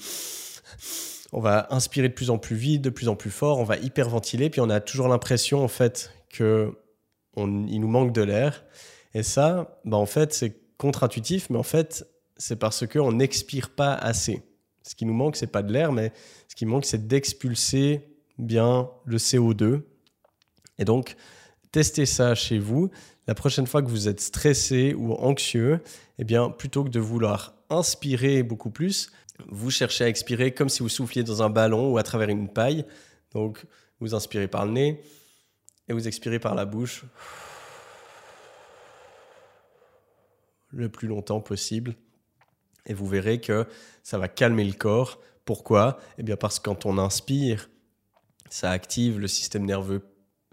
on 1.32 1.40
va 1.40 1.68
inspirer 1.72 2.10
de 2.10 2.14
plus 2.14 2.30
en 2.30 2.38
plus 2.38 2.56
vite, 2.56 2.82
de 2.82 2.90
plus 2.90 3.08
en 3.08 3.16
plus 3.16 3.32
fort, 3.32 3.60
on 3.60 3.64
va 3.64 3.78
hyperventiler, 3.78 4.50
puis 4.50 4.62
on 4.62 4.70
a 4.70 4.80
toujours 4.80 5.08
l'impression 5.08 5.64
en 5.64 5.68
fait 5.68 6.12
que 6.30 6.74
il 7.36 7.80
nous 7.80 7.88
manque 7.88 8.14
de 8.14 8.24
l'air. 8.24 8.66
Et 9.14 9.24
ça, 9.24 9.80
bah, 9.86 9.98
en 9.98 10.06
fait, 10.08 10.34
c'est 10.34 10.56
contre-intuitif, 10.78 11.50
mais 11.50 11.58
en 11.58 11.64
fait, 11.64 12.08
c'est 12.38 12.56
parce 12.56 12.86
qu'on 12.88 13.12
n'expire 13.12 13.70
pas 13.70 13.94
assez. 13.94 14.42
Ce 14.84 14.96
qui 14.96 15.06
nous 15.06 15.14
manque, 15.14 15.36
c'est 15.36 15.52
pas 15.52 15.64
de 15.64 15.72
l'air, 15.72 15.92
mais 15.92 16.14
ce 16.48 16.56
qui 16.56 16.66
manque, 16.66 16.86
c'est 16.86 17.08
d'expulser 17.08 18.08
bien 18.38 18.90
le 19.06 19.18
CO2. 19.18 19.82
Et 20.80 20.86
donc, 20.86 21.16
testez 21.72 22.06
ça 22.06 22.36
chez 22.36 22.60
vous 22.60 22.90
la 23.28 23.36
prochaine 23.36 23.68
fois 23.68 23.82
que 23.82 23.90
vous 23.90 24.08
êtes 24.08 24.22
stressé 24.22 24.94
ou 24.94 25.14
anxieux, 25.14 25.82
eh 26.18 26.24
bien, 26.24 26.50
plutôt 26.50 26.84
que 26.86 26.90
de 26.90 27.00
vouloir 27.00 27.54
inspirer 27.70 28.42
beaucoup 28.42 28.70
plus, 28.70 29.12
vous 29.50 29.70
cherchez 29.70 30.06
à 30.06 30.08
expirer 30.08 30.54
comme 30.54 30.70
si 30.70 30.82
vous 30.82 30.90
souffliez 30.90 31.24
dans 31.24 31.44
un 31.44 31.50
ballon 31.50 31.92
ou 31.92 31.98
à 31.98 32.04
travers 32.04 32.30
une 32.30 32.48
paille. 32.48 32.86
Donc, 33.34 33.66
vous 34.00 34.16
inspirez 34.16 34.48
par 34.48 34.66
le 34.66 34.72
nez 34.72 35.02
et 35.90 35.94
vous 35.94 36.08
expirez 36.08 36.40
par 36.40 36.56
la 36.56 36.66
bouche 36.66 37.04
le 40.70 40.90
plus 40.90 41.08
longtemps 41.08 41.42
possible. 41.42 41.96
Et 42.86 42.94
vous 42.94 43.08
verrez 43.08 43.42
que 43.42 43.68
ça 44.04 44.18
va 44.18 44.30
calmer 44.30 44.64
le 44.64 44.74
corps. 44.74 45.20
Pourquoi? 45.44 46.00
Eh 46.18 46.24
bien 46.24 46.38
parce 46.38 46.60
que 46.60 46.66
quand 46.66 46.86
on 46.86 46.98
inspire, 46.98 47.70
ça 48.50 48.72
active 48.72 49.20
le 49.20 49.28
système 49.28 49.66
nerveux 49.66 50.02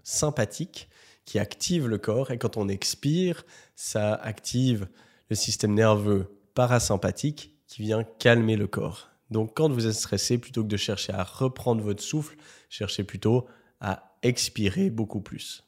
sympathique 0.03 0.89
qui 1.25 1.39
active 1.39 1.87
le 1.87 1.97
corps. 1.97 2.31
Et 2.31 2.37
quand 2.37 2.57
on 2.57 2.69
expire, 2.69 3.45
ça 3.75 4.13
active 4.13 4.87
le 5.29 5.35
système 5.35 5.73
nerveux 5.73 6.27
parasympathique 6.53 7.51
qui 7.67 7.81
vient 7.81 8.03
calmer 8.19 8.55
le 8.55 8.67
corps. 8.67 9.09
Donc 9.31 9.55
quand 9.55 9.69
vous 9.69 9.87
êtes 9.87 9.93
stressé, 9.93 10.37
plutôt 10.37 10.63
que 10.63 10.67
de 10.67 10.77
chercher 10.77 11.13
à 11.13 11.23
reprendre 11.23 11.81
votre 11.81 12.03
souffle, 12.03 12.37
cherchez 12.69 13.03
plutôt 13.03 13.47
à 13.81 14.15
expirer 14.21 14.89
beaucoup 14.89 15.21
plus. 15.21 15.63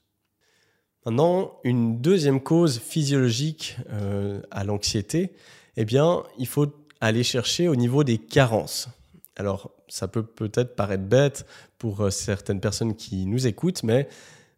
Maintenant, 1.06 1.60
une 1.64 2.02
deuxième 2.02 2.42
cause 2.42 2.80
physiologique 2.80 3.78
euh, 3.90 4.42
à 4.52 4.64
l'anxiété, 4.64 5.32
eh 5.78 5.86
bien, 5.86 6.24
il 6.38 6.48
faut 6.48 6.68
aller 7.00 7.24
chercher 7.24 7.68
au 7.68 7.76
niveau 7.76 8.04
des 8.04 8.18
carences. 8.18 8.90
Alors, 9.38 9.72
ça 9.88 10.08
peut 10.08 10.24
peut-être 10.24 10.76
paraître 10.76 11.06
bête 11.06 11.46
pour 11.78 12.02
euh, 12.02 12.10
certaines 12.10 12.60
personnes 12.60 12.96
qui 12.96 13.26
nous 13.26 13.48
écoutent, 13.48 13.84
mais 13.84 14.10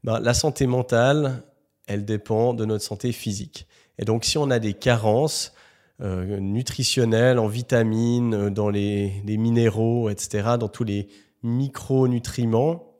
ben, 0.04 0.20
la 0.20 0.34
santé 0.34 0.68
mentale, 0.68 1.44
elle 1.88 2.06
dépend 2.06 2.54
de 2.54 2.66
notre 2.66 2.84
santé 2.84 3.12
physique. 3.12 3.68
Et 3.98 4.06
donc, 4.06 4.24
si 4.26 4.38
on 4.38 4.50
a 4.50 4.60
des 4.60 4.74
carences 4.74 5.54
euh, 6.02 6.40
nutritionnelles 6.40 7.40
en 7.40 7.48
vitamines, 7.48 8.34
euh, 8.34 8.50
dans 8.50 8.70
les, 8.70 9.22
minéraux, 9.26 10.10
etc., 10.10 10.52
dans 10.58 10.70
tous 10.70 10.86
les 10.86 11.10
micronutriments, 11.44 12.96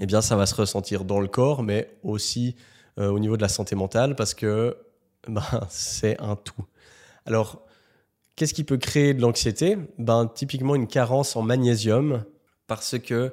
eh 0.00 0.06
bien, 0.06 0.20
ça 0.20 0.34
va 0.34 0.46
se 0.46 0.56
ressentir 0.56 1.04
dans 1.04 1.20
le 1.20 1.28
corps, 1.28 1.62
mais 1.62 1.96
aussi 2.02 2.56
euh, 2.98 3.08
au 3.08 3.20
niveau 3.20 3.36
de 3.36 3.42
la 3.42 3.48
santé 3.48 3.76
mentale, 3.76 4.16
parce 4.16 4.34
que 4.34 4.76
ben, 5.28 5.44
c'est 5.68 6.20
un 6.20 6.34
tout. 6.34 6.64
Alors, 7.26 7.62
qu'est-ce 8.34 8.54
qui 8.54 8.64
peut 8.64 8.78
créer 8.78 9.14
de 9.14 9.20
l'anxiété? 9.20 9.78
Ben, 9.98 10.26
Typiquement, 10.26 10.74
une 10.74 10.88
carence 10.88 11.36
en 11.36 11.42
magnésium, 11.42 12.24
parce 12.66 12.98
que 12.98 13.32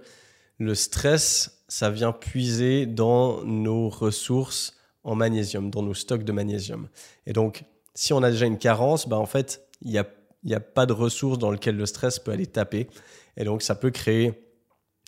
le 0.60 0.76
stress 0.76 1.61
ça 1.72 1.90
vient 1.90 2.12
puiser 2.12 2.86
dans 2.86 3.46
nos 3.46 3.88
ressources 3.88 4.76
en 5.06 5.16
magnésium, 5.16 5.70
dans 5.70 5.82
nos 5.82 5.94
stocks 5.94 6.26
de 6.26 6.34
magnésium. 6.34 6.90
Et 7.26 7.32
donc, 7.32 7.64
si 7.96 8.12
on 8.12 8.22
a 8.24 8.30
déjà 8.30 8.46
une 8.46 8.58
carence, 8.58 9.08
bah 9.08 9.18
en 9.18 9.26
fait, 9.26 9.66
il 9.82 9.90
n'y 9.92 9.98
a, 9.98 10.58
a 10.58 10.60
pas 10.60 10.86
de 10.86 10.92
ressources 10.92 11.40
dans 11.40 11.50
lesquelles 11.50 11.78
le 11.78 11.86
stress 11.86 12.20
peut 12.20 12.32
aller 12.32 12.46
taper. 12.46 12.90
Et 13.38 13.46
donc, 13.46 13.62
ça 13.62 13.74
peut 13.74 13.90
créer 13.90 14.34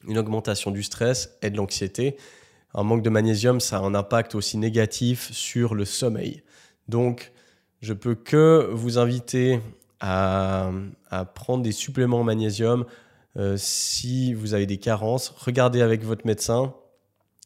une 0.08 0.18
augmentation 0.18 0.72
du 0.72 0.84
stress 0.84 1.38
et 1.42 1.50
de 1.50 1.58
l'anxiété. 1.58 2.16
Un 2.74 2.84
manque 2.84 3.02
de 3.02 3.10
magnésium, 3.10 3.60
ça 3.60 3.80
a 3.80 3.82
un 3.82 3.94
impact 3.94 4.34
aussi 4.34 4.58
négatif 4.58 5.34
sur 5.34 5.76
le 5.76 5.84
sommeil. 5.84 6.44
Donc, 6.88 7.34
je 7.82 7.92
peux 7.92 8.16
que 8.16 8.70
vous 8.72 8.98
inviter 8.98 9.60
à, 10.00 10.72
à 11.10 11.26
prendre 11.26 11.62
des 11.62 11.74
suppléments 11.74 12.22
en 12.22 12.24
magnésium 12.24 12.86
euh, 13.38 13.56
si 13.58 14.34
vous 14.34 14.54
avez 14.54 14.66
des 14.66 14.78
carences, 14.78 15.30
regardez 15.30 15.82
avec 15.82 16.04
votre 16.04 16.26
médecin. 16.26 16.74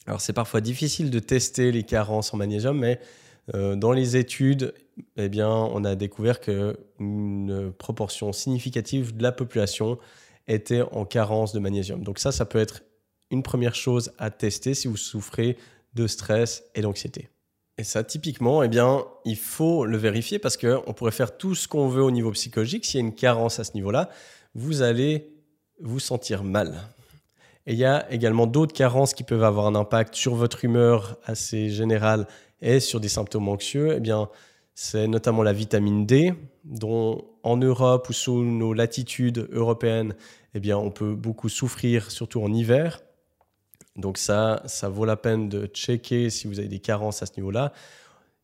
Alors 0.06 0.20
c'est 0.20 0.32
parfois 0.32 0.60
difficile 0.60 1.10
de 1.10 1.18
tester 1.18 1.72
les 1.72 1.82
carences 1.82 2.32
en 2.32 2.36
magnésium, 2.36 2.78
mais 2.78 3.00
euh, 3.54 3.76
dans 3.76 3.92
les 3.92 4.16
études, 4.16 4.74
eh 5.16 5.28
bien, 5.28 5.50
on 5.50 5.84
a 5.84 5.94
découvert 5.94 6.40
qu'une 6.40 7.72
proportion 7.78 8.32
significative 8.32 9.16
de 9.16 9.22
la 9.22 9.32
population 9.32 9.98
était 10.46 10.82
en 10.82 11.04
carence 11.04 11.52
de 11.52 11.58
magnésium. 11.58 12.02
Donc 12.02 12.18
ça, 12.18 12.32
ça 12.32 12.44
peut 12.44 12.58
être 12.58 12.82
une 13.30 13.42
première 13.42 13.74
chose 13.74 14.12
à 14.18 14.30
tester 14.30 14.74
si 14.74 14.88
vous 14.88 14.96
souffrez 14.96 15.56
de 15.94 16.06
stress 16.06 16.64
et 16.74 16.80
d'anxiété. 16.80 17.28
Et 17.76 17.84
ça, 17.84 18.02
typiquement, 18.02 18.62
eh 18.62 18.68
bien, 18.68 19.04
il 19.24 19.36
faut 19.36 19.86
le 19.86 19.96
vérifier 19.96 20.38
parce 20.38 20.56
qu'on 20.56 20.92
pourrait 20.94 21.12
faire 21.12 21.36
tout 21.36 21.54
ce 21.54 21.68
qu'on 21.68 21.88
veut 21.88 22.02
au 22.02 22.10
niveau 22.10 22.32
psychologique. 22.32 22.84
S'il 22.84 23.00
y 23.00 23.02
a 23.02 23.06
une 23.06 23.14
carence 23.14 23.60
à 23.60 23.64
ce 23.64 23.74
niveau-là, 23.74 24.10
vous 24.54 24.82
allez 24.82 25.37
vous 25.80 26.00
sentir 26.00 26.44
mal. 26.44 26.88
Et 27.66 27.72
il 27.72 27.78
y 27.78 27.84
a 27.84 28.10
également 28.10 28.46
d'autres 28.46 28.72
carences 28.72 29.12
qui 29.12 29.24
peuvent 29.24 29.44
avoir 29.44 29.66
un 29.66 29.74
impact 29.74 30.14
sur 30.14 30.34
votre 30.34 30.64
humeur 30.64 31.18
assez 31.24 31.68
générale 31.68 32.26
et 32.62 32.80
sur 32.80 32.98
des 32.98 33.08
symptômes 33.08 33.48
anxieux. 33.48 33.94
Eh 33.96 34.00
bien, 34.00 34.28
c'est 34.74 35.06
notamment 35.06 35.42
la 35.42 35.52
vitamine 35.52 36.06
D, 36.06 36.34
dont 36.64 37.24
en 37.42 37.56
Europe 37.56 38.08
ou 38.08 38.12
sous 38.12 38.42
nos 38.42 38.72
latitudes 38.72 39.48
européennes, 39.52 40.14
eh 40.54 40.60
bien, 40.60 40.78
on 40.78 40.90
peut 40.90 41.14
beaucoup 41.14 41.48
souffrir, 41.48 42.10
surtout 42.10 42.42
en 42.42 42.52
hiver. 42.52 43.00
Donc 43.96 44.16
ça, 44.16 44.62
ça 44.66 44.88
vaut 44.88 45.04
la 45.04 45.16
peine 45.16 45.48
de 45.48 45.66
checker 45.66 46.30
si 46.30 46.46
vous 46.46 46.60
avez 46.60 46.68
des 46.68 46.78
carences 46.78 47.22
à 47.22 47.26
ce 47.26 47.32
niveau-là. 47.36 47.72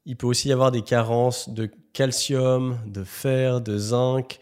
Il 0.04 0.16
peut 0.16 0.26
aussi 0.26 0.48
y 0.48 0.52
avoir 0.52 0.70
des 0.70 0.82
carences 0.82 1.48
de 1.48 1.70
calcium, 1.92 2.78
de 2.86 3.04
fer, 3.04 3.60
de 3.60 3.78
zinc, 3.78 4.38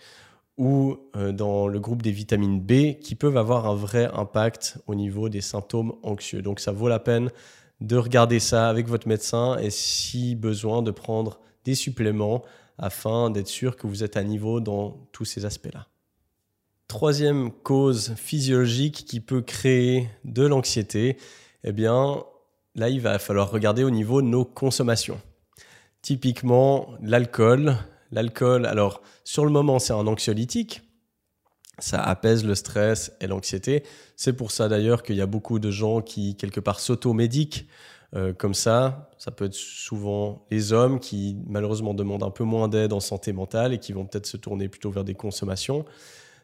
ou 0.58 0.98
euh, 1.16 1.32
dans 1.32 1.66
le 1.66 1.80
groupe 1.80 2.02
des 2.02 2.12
vitamines 2.12 2.60
B 2.60 2.98
qui 3.00 3.14
peuvent 3.14 3.36
avoir 3.36 3.66
un 3.66 3.74
vrai 3.74 4.10
impact 4.12 4.78
au 4.86 4.94
niveau 4.94 5.28
des 5.28 5.40
symptômes 5.40 5.94
anxieux. 6.02 6.42
Donc 6.42 6.60
ça 6.60 6.72
vaut 6.72 6.88
la 6.88 6.98
peine 6.98 7.30
de 7.80 7.96
regarder 7.96 8.38
ça 8.38 8.68
avec 8.68 8.86
votre 8.86 9.08
médecin 9.08 9.58
et 9.58 9.70
si 9.70 10.34
besoin 10.34 10.82
de 10.82 10.90
prendre 10.90 11.40
des 11.64 11.74
suppléments 11.74 12.42
afin 12.78 13.30
d'être 13.30 13.48
sûr 13.48 13.76
que 13.76 13.86
vous 13.86 14.04
êtes 14.04 14.16
à 14.16 14.24
niveau 14.24 14.60
dans 14.60 15.08
tous 15.12 15.24
ces 15.24 15.44
aspects-là. 15.44 15.86
troisième 16.88 17.50
cause 17.50 18.14
physiologique 18.16 19.04
qui 19.06 19.20
peut 19.20 19.40
créer 19.40 20.08
de 20.24 20.46
l'anxiété, 20.46 21.16
eh 21.64 21.72
bien, 21.72 22.22
là, 22.74 22.88
il 22.90 23.00
va 23.00 23.18
falloir 23.18 23.50
regarder 23.50 23.82
au 23.82 23.90
niveau 23.90 24.20
de 24.20 24.26
nos 24.26 24.44
consommations. 24.44 25.20
Typiquement, 26.02 26.88
l'alcool. 27.00 27.76
L'alcool, 28.12 28.66
alors, 28.66 29.02
sur 29.24 29.44
le 29.44 29.50
moment, 29.50 29.78
c'est 29.78 29.94
un 29.94 30.06
anxiolytique. 30.06 30.82
Ça 31.78 32.00
apaise 32.00 32.44
le 32.44 32.54
stress 32.54 33.12
et 33.20 33.26
l'anxiété. 33.26 33.82
C'est 34.14 34.34
pour 34.34 34.50
ça 34.50 34.68
d'ailleurs 34.68 35.02
qu'il 35.02 35.16
y 35.16 35.22
a 35.22 35.26
beaucoup 35.26 35.58
de 35.58 35.70
gens 35.70 36.02
qui, 36.02 36.36
quelque 36.36 36.60
part, 36.60 36.78
s'automédiquent 36.78 37.66
euh, 38.14 38.34
comme 38.34 38.52
ça. 38.52 39.10
Ça 39.16 39.30
peut 39.30 39.46
être 39.46 39.54
souvent 39.54 40.44
les 40.50 40.74
hommes 40.74 41.00
qui, 41.00 41.38
malheureusement, 41.46 41.94
demandent 41.94 42.22
un 42.22 42.30
peu 42.30 42.44
moins 42.44 42.68
d'aide 42.68 42.92
en 42.92 43.00
santé 43.00 43.32
mentale 43.32 43.72
et 43.72 43.78
qui 43.78 43.94
vont 43.94 44.04
peut-être 44.04 44.26
se 44.26 44.36
tourner 44.36 44.68
plutôt 44.68 44.90
vers 44.90 45.04
des 45.04 45.14
consommations. 45.14 45.86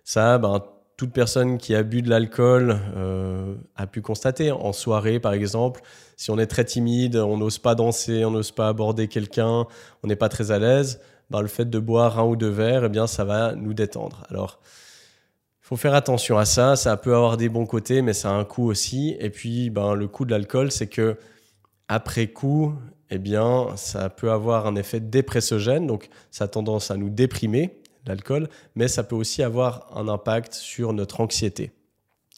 Ça, 0.02 0.38
ben, 0.38 0.64
toute 0.96 1.12
personne 1.12 1.58
qui 1.58 1.74
a 1.74 1.82
bu 1.82 2.00
de 2.00 2.08
l'alcool 2.08 2.76
euh, 2.96 3.54
a 3.76 3.86
pu 3.86 4.00
constater. 4.00 4.50
En 4.50 4.72
soirée, 4.72 5.20
par 5.20 5.34
exemple, 5.34 5.82
si 6.16 6.30
on 6.30 6.38
est 6.38 6.46
très 6.46 6.64
timide, 6.64 7.16
on 7.16 7.36
n'ose 7.36 7.58
pas 7.58 7.74
danser, 7.74 8.24
on 8.24 8.30
n'ose 8.30 8.50
pas 8.50 8.68
aborder 8.68 9.06
quelqu'un, 9.06 9.66
on 10.02 10.08
n'est 10.08 10.16
pas 10.16 10.28
très 10.30 10.50
à 10.50 10.58
l'aise, 10.58 11.00
ben, 11.30 11.40
le 11.40 11.48
fait 11.48 11.68
de 11.68 11.78
boire 11.78 12.18
un 12.18 12.24
ou 12.24 12.36
deux 12.36 12.48
verres, 12.48 12.84
eh 12.84 12.88
bien, 12.88 13.06
ça 13.06 13.24
va 13.24 13.54
nous 13.54 13.74
détendre. 13.74 14.24
Alors, 14.30 14.60
il 15.62 15.66
faut 15.68 15.76
faire 15.76 15.94
attention 15.94 16.38
à 16.38 16.44
ça. 16.44 16.76
Ça 16.76 16.96
peut 16.96 17.14
avoir 17.14 17.36
des 17.36 17.48
bons 17.48 17.66
côtés, 17.66 18.02
mais 18.02 18.14
ça 18.14 18.30
a 18.30 18.32
un 18.32 18.44
coût 18.44 18.68
aussi. 18.68 19.16
Et 19.20 19.30
puis, 19.30 19.70
ben, 19.70 19.94
le 19.94 20.08
coût 20.08 20.24
de 20.24 20.30
l'alcool, 20.30 20.70
c'est 20.70 20.86
que 20.86 21.16
après 21.88 22.28
coup, 22.28 22.74
eh 23.10 23.18
bien, 23.18 23.68
ça 23.76 24.10
peut 24.10 24.30
avoir 24.30 24.66
un 24.66 24.76
effet 24.76 25.00
dépressogène, 25.00 25.86
donc 25.86 26.08
ça 26.30 26.44
a 26.44 26.48
tendance 26.48 26.90
à 26.90 26.96
nous 26.96 27.08
déprimer 27.08 27.80
l'alcool, 28.06 28.48
mais 28.74 28.88
ça 28.88 29.02
peut 29.02 29.16
aussi 29.16 29.42
avoir 29.42 29.88
un 29.96 30.08
impact 30.08 30.54
sur 30.54 30.92
notre 30.92 31.20
anxiété. 31.20 31.72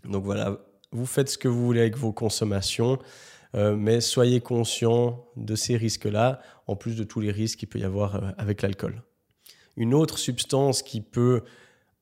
Donc 0.04 0.24
voilà, 0.24 0.58
vous 0.92 1.06
faites 1.06 1.28
ce 1.28 1.38
que 1.38 1.48
vous 1.48 1.64
voulez 1.64 1.80
avec 1.80 1.96
vos 1.96 2.12
consommations, 2.12 2.98
euh, 3.54 3.74
mais 3.76 4.00
soyez 4.00 4.40
conscient 4.40 5.24
de 5.36 5.54
ces 5.54 5.76
risques-là, 5.76 6.40
en 6.66 6.76
plus 6.76 6.96
de 6.96 7.04
tous 7.04 7.20
les 7.20 7.30
risques 7.30 7.60
qu'il 7.60 7.68
peut 7.68 7.78
y 7.78 7.84
avoir 7.84 8.16
euh, 8.16 8.30
avec 8.38 8.62
l'alcool. 8.62 9.02
Une 9.76 9.94
autre 9.94 10.18
substance 10.18 10.82
qui 10.82 11.00
peut 11.00 11.42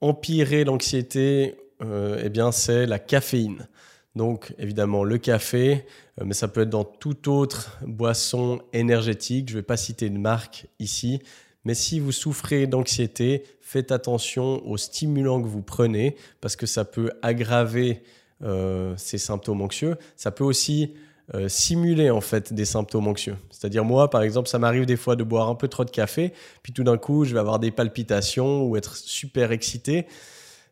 empirer 0.01 0.65
l'anxiété, 0.65 1.57
euh, 1.83 2.21
eh 2.23 2.29
bien, 2.29 2.53
c'est 2.53 2.87
la 2.87 2.99
caféine. 2.99 3.69
Donc 4.15 4.53
évidemment 4.59 5.05
le 5.05 5.17
café, 5.19 5.85
mais 6.25 6.35
ça 6.35 6.49
peut 6.49 6.63
être 6.63 6.71
dans 6.71 6.83
toute 6.83 7.29
autre 7.29 7.79
boisson 7.87 8.61
énergétique. 8.73 9.49
Je 9.49 9.55
ne 9.55 9.59
vais 9.61 9.65
pas 9.65 9.77
citer 9.77 10.11
de 10.11 10.19
marque 10.19 10.67
ici, 10.81 11.21
mais 11.65 11.75
si 11.75 12.01
vous 12.01 12.13
souffrez 12.13 12.67
d'anxiété, 12.67 13.45
faites 13.61 13.93
attention 13.93 14.67
aux 14.67 14.79
stimulants 14.79 15.43
que 15.43 15.47
vous 15.47 15.63
prenez 15.63 16.17
parce 16.41 16.57
que 16.57 16.67
ça 16.67 16.85
peut 16.85 17.13
aggraver 17.23 18.03
euh, 18.43 18.95
ces 18.97 19.19
symptômes 19.19 19.61
anxieux. 19.61 19.97
Ça 20.17 20.31
peut 20.31 20.45
aussi 20.45 20.95
euh, 21.35 21.49
simuler 21.49 22.11
en 22.11 22.23
fait 22.23 22.53
des 22.53 22.65
symptômes 22.65 23.07
anxieux. 23.07 23.37
C'est-à-dire 23.51 23.85
moi, 23.85 24.09
par 24.09 24.23
exemple, 24.23 24.49
ça 24.49 24.59
m'arrive 24.59 24.87
des 24.87 24.97
fois 24.97 25.15
de 25.15 25.23
boire 25.23 25.49
un 25.49 25.55
peu 25.55 25.69
trop 25.69 25.85
de 25.85 25.91
café, 25.91 26.33
puis 26.63 26.73
tout 26.73 26.85
d'un 26.85 26.97
coup, 26.97 27.25
je 27.25 27.35
vais 27.35 27.41
avoir 27.41 27.59
des 27.59 27.71
palpitations 27.71 28.63
ou 28.65 28.77
être 28.77 28.97
super 28.97 29.53
excité. 29.53 30.07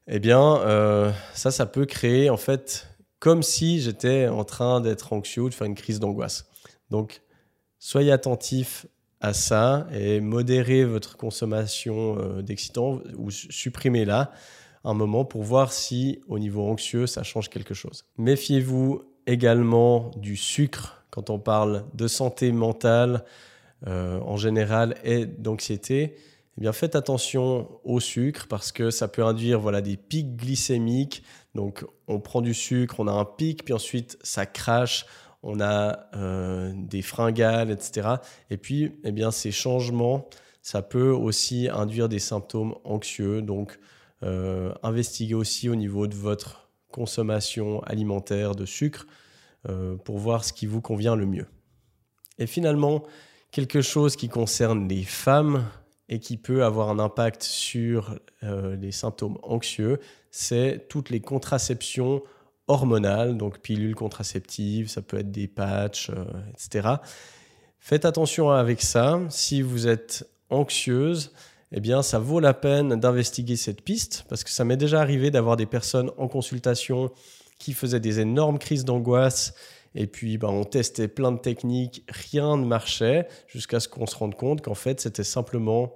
Eh 0.09 0.19
bien, 0.19 0.59
euh, 0.61 1.13
ça, 1.35 1.51
ça 1.51 1.67
peut 1.67 1.85
créer 1.85 2.31
en 2.31 2.37
fait 2.37 2.89
comme 3.19 3.43
si 3.43 3.81
j'étais 3.81 4.29
en 4.29 4.45
train 4.45 4.81
d'être 4.81 5.13
anxieux 5.13 5.43
ou 5.43 5.49
de 5.49 5.55
faire 5.55 5.67
une 5.67 5.75
crise 5.75 6.01
d'angoisse. 6.01 6.47
Donc, 6.91 7.23
soyez 7.79 8.13
attentifs 8.13 8.87
à 9.21 9.33
ça 9.33 9.87
et 9.93 10.21
modérez 10.21 10.85
votre 10.85 11.17
consommation 11.17 12.19
euh, 12.19 12.43
d'excitants 12.43 13.01
ou 13.17 13.31
supprimez-la 13.31 14.31
un 14.85 14.95
moment 14.95 15.25
pour 15.25 15.43
voir 15.43 15.73
si 15.73 16.21
au 16.29 16.39
niveau 16.39 16.63
anxieux 16.63 17.07
ça 17.07 17.23
change 17.23 17.50
quelque 17.50 17.75
chose. 17.75 18.04
Méfiez-vous 18.19 19.02
également 19.26 20.10
du 20.17 20.36
sucre 20.36 21.04
quand 21.10 21.30
on 21.30 21.39
parle 21.39 21.84
de 21.95 22.08
santé 22.08 22.52
mentale 22.52 23.25
euh, 23.86 24.21
en 24.21 24.36
général 24.36 24.97
et 25.04 25.26
d'anxiété. 25.26 26.15
Eh 26.58 26.60
bien, 26.60 26.73
faites 26.73 26.97
attention 26.97 27.69
au 27.84 28.00
sucre 28.00 28.47
parce 28.49 28.73
que 28.73 28.91
ça 28.91 29.08
peut 29.08 29.25
induire 29.25 29.60
voilà, 29.60 29.80
des 29.80 29.97
pics 29.97 30.36
glycémiques. 30.36 31.23
Donc, 31.54 31.84
on 32.08 32.21
prend 32.21 32.41
du 32.41 32.54
sucre, 32.54 32.97
on 32.99 33.06
a 33.06 33.12
un 33.12 33.25
pic, 33.25 33.65
puis 33.65 33.75
ensuite 33.75 34.19
ça 34.23 34.47
crache 34.47 35.06
on 35.49 35.60
a 35.60 36.08
euh, 36.17 36.73
des 36.75 37.02
fringales, 37.02 37.71
etc. 37.71 38.17
Et 38.50 38.56
puis, 38.56 38.99
eh 39.04 39.12
bien, 39.12 39.30
ces 39.30 39.52
changements, 39.52 40.28
ça 40.60 40.82
peut 40.82 41.10
aussi 41.10 41.69
induire 41.69 42.08
des 42.08 42.19
symptômes 42.19 42.75
anxieux. 42.82 43.43
Donc, 43.43 43.78
euh, 44.25 44.75
investiguez 44.82 45.34
aussi 45.34 45.69
au 45.69 45.76
niveau 45.76 46.08
de 46.08 46.17
votre 46.17 46.66
consommation 46.97 47.80
alimentaire 47.85 48.54
de 48.54 48.65
sucre 48.65 49.06
euh, 49.69 49.97
pour 49.97 50.19
voir 50.19 50.45
ce 50.45 50.52
qui 50.52 50.67
vous 50.67 50.80
convient 50.80 51.15
le 51.15 51.26
mieux. 51.26 51.47
Et 52.39 52.47
finalement, 52.47 53.04
quelque 53.50 53.82
chose 53.82 54.17
qui 54.17 54.28
concerne 54.28 54.89
les 54.89 55.04
femmes 55.04 55.65
et 56.09 56.19
qui 56.19 56.37
peut 56.37 56.65
avoir 56.65 56.89
un 56.89 56.99
impact 56.99 57.43
sur 57.43 58.19
les 58.43 58.93
symptômes 58.93 59.39
anxieux, 59.43 59.99
c'est 60.30 60.87
toutes 60.89 61.11
les 61.11 61.21
contraceptions 61.21 62.23
hormonales, 62.69 63.37
donc 63.37 63.61
pilules 63.61 63.95
contraceptives, 63.95 64.89
ça 64.89 65.02
peut 65.02 65.19
être 65.19 65.30
des 65.30 65.49
patchs, 65.49 66.11
euh, 66.11 66.25
etc. 66.52 66.97
Faites 67.78 68.04
attention 68.04 68.50
avec 68.50 68.82
ça. 68.82 69.21
Si 69.28 69.63
vous 69.63 69.87
êtes 69.87 70.28
anxieuse, 70.50 71.32
eh 71.76 71.80
bien, 71.80 72.02
ça 72.02 72.19
vaut 72.19 72.41
la 72.41 72.54
peine 72.54 72.99
d'investiguer 72.99 73.56
cette 73.56 73.82
piste 73.82 74.25
parce 74.30 74.45
que 74.45 74.50
ça 74.50 74.65
m'est 74.65 74.78
déjà 74.78 74.99
arrivé 74.99 75.30
d'avoir 75.30 75.58
des 75.58 75.67
personnes 75.67 76.10
en 76.17 76.26
consultation 76.26 77.10
qui 77.58 77.75
faisaient 77.75 78.00
des 78.00 78.19
énormes 78.19 78.58
crises 78.58 78.86
d'angoisse 78.86 79.52
et 79.95 80.06
puis 80.06 80.39
ben, 80.39 80.49
on 80.49 80.65
testait 80.65 81.06
plein 81.06 81.32
de 81.32 81.39
techniques, 81.39 82.02
rien 82.08 82.56
ne 82.56 82.65
marchait 82.65 83.28
jusqu'à 83.47 83.78
ce 83.78 83.89
qu'on 83.89 84.06
se 84.06 84.17
rende 84.17 84.36
compte 84.36 84.62
qu'en 84.62 84.75
fait 84.75 85.02
c'était 85.02 85.23
simplement 85.23 85.93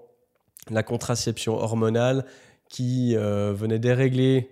la 0.70 0.82
contraception 0.82 1.54
hormonale 1.54 2.26
qui 2.68 3.16
euh, 3.16 3.54
venait 3.54 3.78
dérégler 3.78 4.50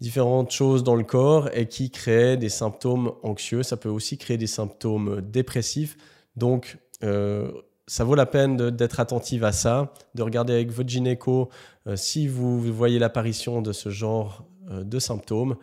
différentes 0.00 0.50
choses 0.50 0.82
dans 0.82 0.96
le 0.96 1.04
corps 1.04 1.48
et 1.54 1.68
qui 1.68 1.90
créent 1.90 2.36
des 2.36 2.48
symptômes 2.48 3.12
anxieux. 3.22 3.62
Ça 3.62 3.76
peut 3.76 3.88
aussi 3.88 4.18
créer 4.18 4.36
des 4.36 4.48
symptômes 4.48 5.20
dépressifs. 5.20 5.96
Donc, 6.36 6.78
euh, 7.04 7.52
ça 7.90 8.04
vaut 8.04 8.14
la 8.14 8.24
peine 8.24 8.70
d'être 8.70 9.00
attentive 9.00 9.42
à 9.42 9.50
ça, 9.50 9.92
de 10.14 10.22
regarder 10.22 10.52
avec 10.52 10.70
votre 10.70 10.88
gynéco 10.88 11.48
euh, 11.88 11.96
si 11.96 12.28
vous 12.28 12.60
voyez 12.72 13.00
l'apparition 13.00 13.62
de 13.62 13.72
ce 13.72 13.88
genre 13.88 14.44
euh, 14.70 14.84
de 14.84 15.00
symptômes 15.00 15.56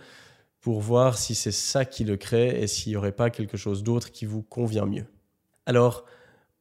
pour 0.60 0.82
voir 0.82 1.18
si 1.18 1.36
c'est 1.36 1.54
ça 1.54 1.86
qui 1.86 2.04
le 2.04 2.18
crée 2.18 2.62
et 2.62 2.68
s'il 2.68 2.92
n'y 2.92 2.98
aurait 2.98 3.14
pas 3.14 3.30
quelque 3.30 3.56
chose 3.56 3.82
d'autre 3.82 4.12
qui 4.12 4.26
vous 4.26 4.42
convient 4.42 4.86
mieux. 4.86 5.06
Alors, 5.66 6.04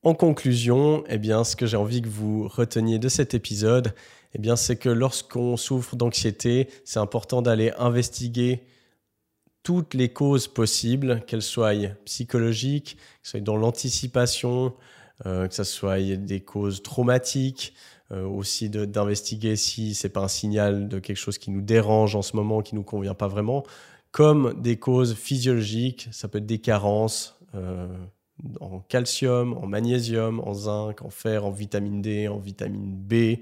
en 0.05 0.15
conclusion, 0.15 1.03
eh 1.09 1.19
bien, 1.19 1.43
ce 1.43 1.57
que 1.57 1.67
j'ai 1.67 1.77
envie 1.77 2.01
que 2.01 2.09
vous 2.09 2.47
reteniez 2.47 3.01
de 3.01 3.09
cet 3.09 3.35
épisode, 3.35 3.93
eh 4.35 4.39
bien, 4.39 4.55
c'est 4.55 4.77
que 4.77 4.89
lorsqu'on 4.89 5.57
souffre 5.57 5.97
d'anxiété, 5.97 6.69
c'est 6.85 7.01
important 7.01 7.43
d'aller 7.43 7.73
investiguer 7.77 8.63
toutes 9.65 9.95
les 9.95 10.11
causes 10.11 10.47
possibles, 10.47 11.25
qu'elles 11.27 11.43
soient 11.43 11.73
psychologiques, 12.05 12.99
que 12.99 13.03
ce 13.25 13.31
soit 13.33 13.41
dans 13.41 13.57
l'anticipation, 13.57 14.73
que 15.25 15.49
ce 15.51 15.65
soit 15.65 15.99
des 16.17 16.41
causes 16.41 16.83
traumatiques, 16.83 17.75
euh, 18.13 18.25
aussi 18.25 18.71
d'investiguer 18.71 19.57
si 19.57 19.93
c'est 19.97 20.11
pas 20.11 20.21
un 20.21 20.29
signal 20.29 20.87
de 20.87 21.01
quelque 21.01 21.17
chose 21.17 21.39
qui 21.39 21.51
nous 21.51 21.61
dérange 21.61 22.15
en 22.15 22.23
ce 22.23 22.37
moment, 22.37 22.63
qui 22.63 22.77
nous 22.77 22.85
convient 22.85 23.15
pas 23.15 23.27
vraiment, 23.27 23.65
comme 24.13 24.55
des 24.63 24.77
causes 24.77 25.17
physiologiques, 25.17 26.09
ça 26.13 26.29
peut 26.29 26.39
être 26.39 26.47
des 26.47 26.61
carences 26.61 27.37
euh, 27.57 27.89
en 28.61 28.79
calcium, 28.79 29.55
en 29.55 29.67
magnésium, 29.67 30.39
en 30.39 30.55
zinc, 30.55 31.03
en 31.03 31.11
fer, 31.11 31.45
en 31.45 31.51
vitamine 31.51 32.01
D, 32.01 32.29
en 32.29 32.39
vitamine 32.39 32.95
B. 32.95 33.41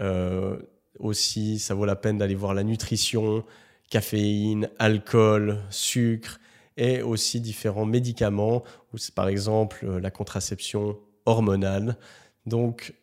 Euh, 0.00 0.56
aussi, 0.98 1.58
ça 1.58 1.74
vaut 1.74 1.84
la 1.84 1.96
peine 1.96 2.16
d'aller 2.16 2.34
voir 2.34 2.54
la 2.54 2.64
nutrition, 2.64 3.44
caféine, 3.90 4.70
alcool, 4.78 5.58
sucre 5.68 6.40
et 6.76 7.02
aussi 7.02 7.40
différents 7.40 7.86
médicaments, 7.86 8.62
ou 8.92 8.96
par 9.14 9.28
exemple 9.28 9.84
euh, 9.84 10.00
la 10.00 10.10
contraception 10.10 10.98
hormonale. 11.24 11.96
Donc, 12.46 12.94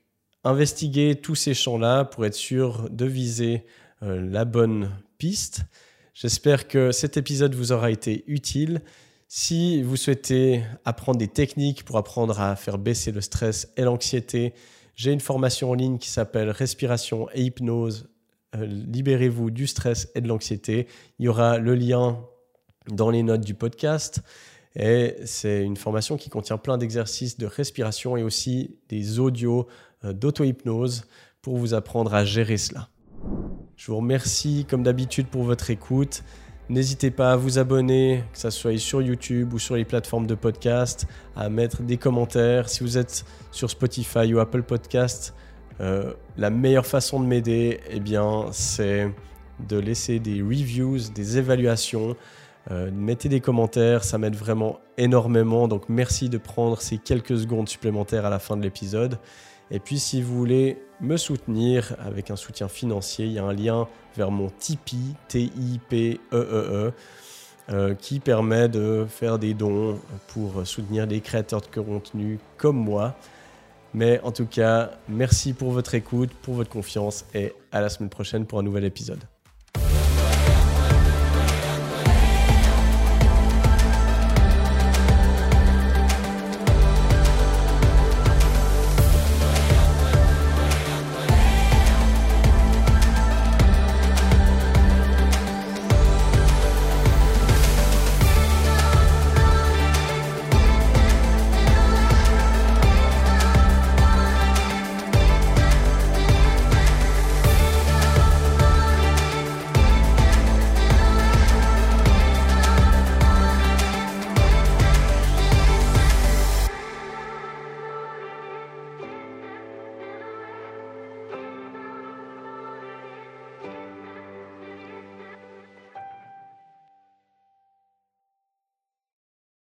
investiguer 0.43 1.15
tous 1.15 1.35
ces 1.35 1.53
champs-là 1.53 2.05
pour 2.05 2.25
être 2.25 2.35
sûr 2.35 2.89
de 2.89 3.05
viser 3.05 3.65
euh, 4.01 4.21
la 4.21 4.45
bonne 4.45 4.91
piste. 5.17 5.63
J'espère 6.13 6.67
que 6.67 6.91
cet 6.91 7.17
épisode 7.17 7.55
vous 7.55 7.71
aura 7.71 7.89
été 7.89 8.23
utile. 8.27 8.81
Si 9.27 9.81
vous 9.81 9.97
souhaitez 9.97 10.63
apprendre 10.85 11.17
des 11.17 11.27
techniques 11.27 11.83
pour 11.85 11.97
apprendre 11.97 12.39
à 12.39 12.55
faire 12.55 12.77
baisser 12.77 13.11
le 13.11 13.21
stress 13.21 13.71
et 13.77 13.81
l'anxiété, 13.81 14.53
j'ai 14.95 15.11
une 15.11 15.19
formation 15.19 15.71
en 15.71 15.73
ligne 15.73 15.97
qui 15.97 16.09
s'appelle 16.09 16.49
Respiration 16.51 17.27
et 17.33 17.41
hypnose. 17.41 18.09
Euh, 18.55 18.65
libérez-vous 18.65 19.49
du 19.49 19.65
stress 19.65 20.09
et 20.13 20.21
de 20.21 20.27
l'anxiété. 20.27 20.87
Il 21.17 21.25
y 21.25 21.27
aura 21.27 21.57
le 21.57 21.73
lien 21.73 22.23
dans 22.87 23.09
les 23.09 23.23
notes 23.23 23.41
du 23.41 23.53
podcast. 23.53 24.21
Et 24.75 25.15
c'est 25.25 25.63
une 25.63 25.77
formation 25.77 26.17
qui 26.17 26.29
contient 26.29 26.57
plein 26.57 26.77
d'exercices 26.77 27.37
de 27.37 27.45
respiration 27.45 28.17
et 28.17 28.23
aussi 28.23 28.75
des 28.89 29.19
audios 29.19 29.67
euh, 30.03 30.13
d'auto-hypnose 30.13 31.05
pour 31.41 31.57
vous 31.57 31.73
apprendre 31.73 32.13
à 32.13 32.25
gérer 32.25 32.57
cela. 32.57 32.89
Je 33.75 33.91
vous 33.91 33.97
remercie 33.97 34.65
comme 34.69 34.83
d'habitude 34.83 35.27
pour 35.27 35.43
votre 35.43 35.69
écoute. 35.69 36.23
N'hésitez 36.69 37.11
pas 37.11 37.33
à 37.33 37.35
vous 37.35 37.59
abonner, 37.59 38.23
que 38.31 38.39
ce 38.39 38.49
soit 38.49 38.77
sur 38.77 39.01
YouTube 39.01 39.53
ou 39.53 39.59
sur 39.59 39.75
les 39.75 39.83
plateformes 39.83 40.25
de 40.25 40.35
podcast, 40.35 41.05
à 41.35 41.49
mettre 41.49 41.83
des 41.83 41.97
commentaires. 41.97 42.69
Si 42.69 42.81
vous 42.81 42.97
êtes 42.97 43.25
sur 43.51 43.69
Spotify 43.69 44.33
ou 44.33 44.39
Apple 44.39 44.63
Podcast, 44.63 45.35
euh, 45.81 46.13
la 46.37 46.49
meilleure 46.49 46.85
façon 46.85 47.19
de 47.19 47.25
m'aider, 47.25 47.79
eh 47.89 48.01
c'est 48.51 49.11
de 49.67 49.77
laisser 49.77 50.19
des 50.19 50.41
reviews, 50.41 51.09
des 51.13 51.37
évaluations. 51.37 52.15
Euh, 52.71 52.91
mettez 52.93 53.29
des 53.29 53.41
commentaires, 53.41 54.03
ça 54.03 54.17
m'aide 54.17 54.35
vraiment 54.35 54.79
énormément. 54.97 55.67
Donc 55.67 55.89
merci 55.89 56.29
de 56.29 56.37
prendre 56.37 56.81
ces 56.81 56.97
quelques 56.97 57.37
secondes 57.37 57.67
supplémentaires 57.67 58.25
à 58.25 58.29
la 58.29 58.39
fin 58.39 58.55
de 58.55 58.61
l'épisode. 58.61 59.19
Et 59.71 59.79
puis 59.79 59.99
si 59.99 60.21
vous 60.21 60.35
voulez 60.35 60.77
me 61.01 61.17
soutenir 61.17 61.95
avec 61.99 62.31
un 62.31 62.35
soutien 62.35 62.67
financier, 62.67 63.25
il 63.25 63.33
y 63.33 63.39
a 63.39 63.43
un 63.43 63.53
lien 63.53 63.87
vers 64.15 64.31
mon 64.31 64.49
Tipeee, 64.49 65.15
T-I-P-E-E-E, 65.27 66.19
-E 66.31 66.89
-E, 66.89 66.93
euh, 67.69 67.95
qui 67.95 68.19
permet 68.19 68.69
de 68.69 69.05
faire 69.07 69.39
des 69.39 69.53
dons 69.53 69.99
pour 70.27 70.65
soutenir 70.65 71.07
des 71.07 71.21
créateurs 71.21 71.61
de 71.61 71.67
contenu 71.67 72.39
comme 72.57 72.77
moi. 72.77 73.15
Mais 73.93 74.19
en 74.23 74.31
tout 74.31 74.47
cas, 74.47 74.91
merci 75.07 75.53
pour 75.53 75.71
votre 75.71 75.93
écoute, 75.95 76.31
pour 76.41 76.55
votre 76.55 76.69
confiance 76.69 77.25
et 77.33 77.53
à 77.71 77.79
la 77.81 77.89
semaine 77.89 78.09
prochaine 78.09 78.45
pour 78.45 78.59
un 78.59 78.63
nouvel 78.63 78.85
épisode. 78.85 79.23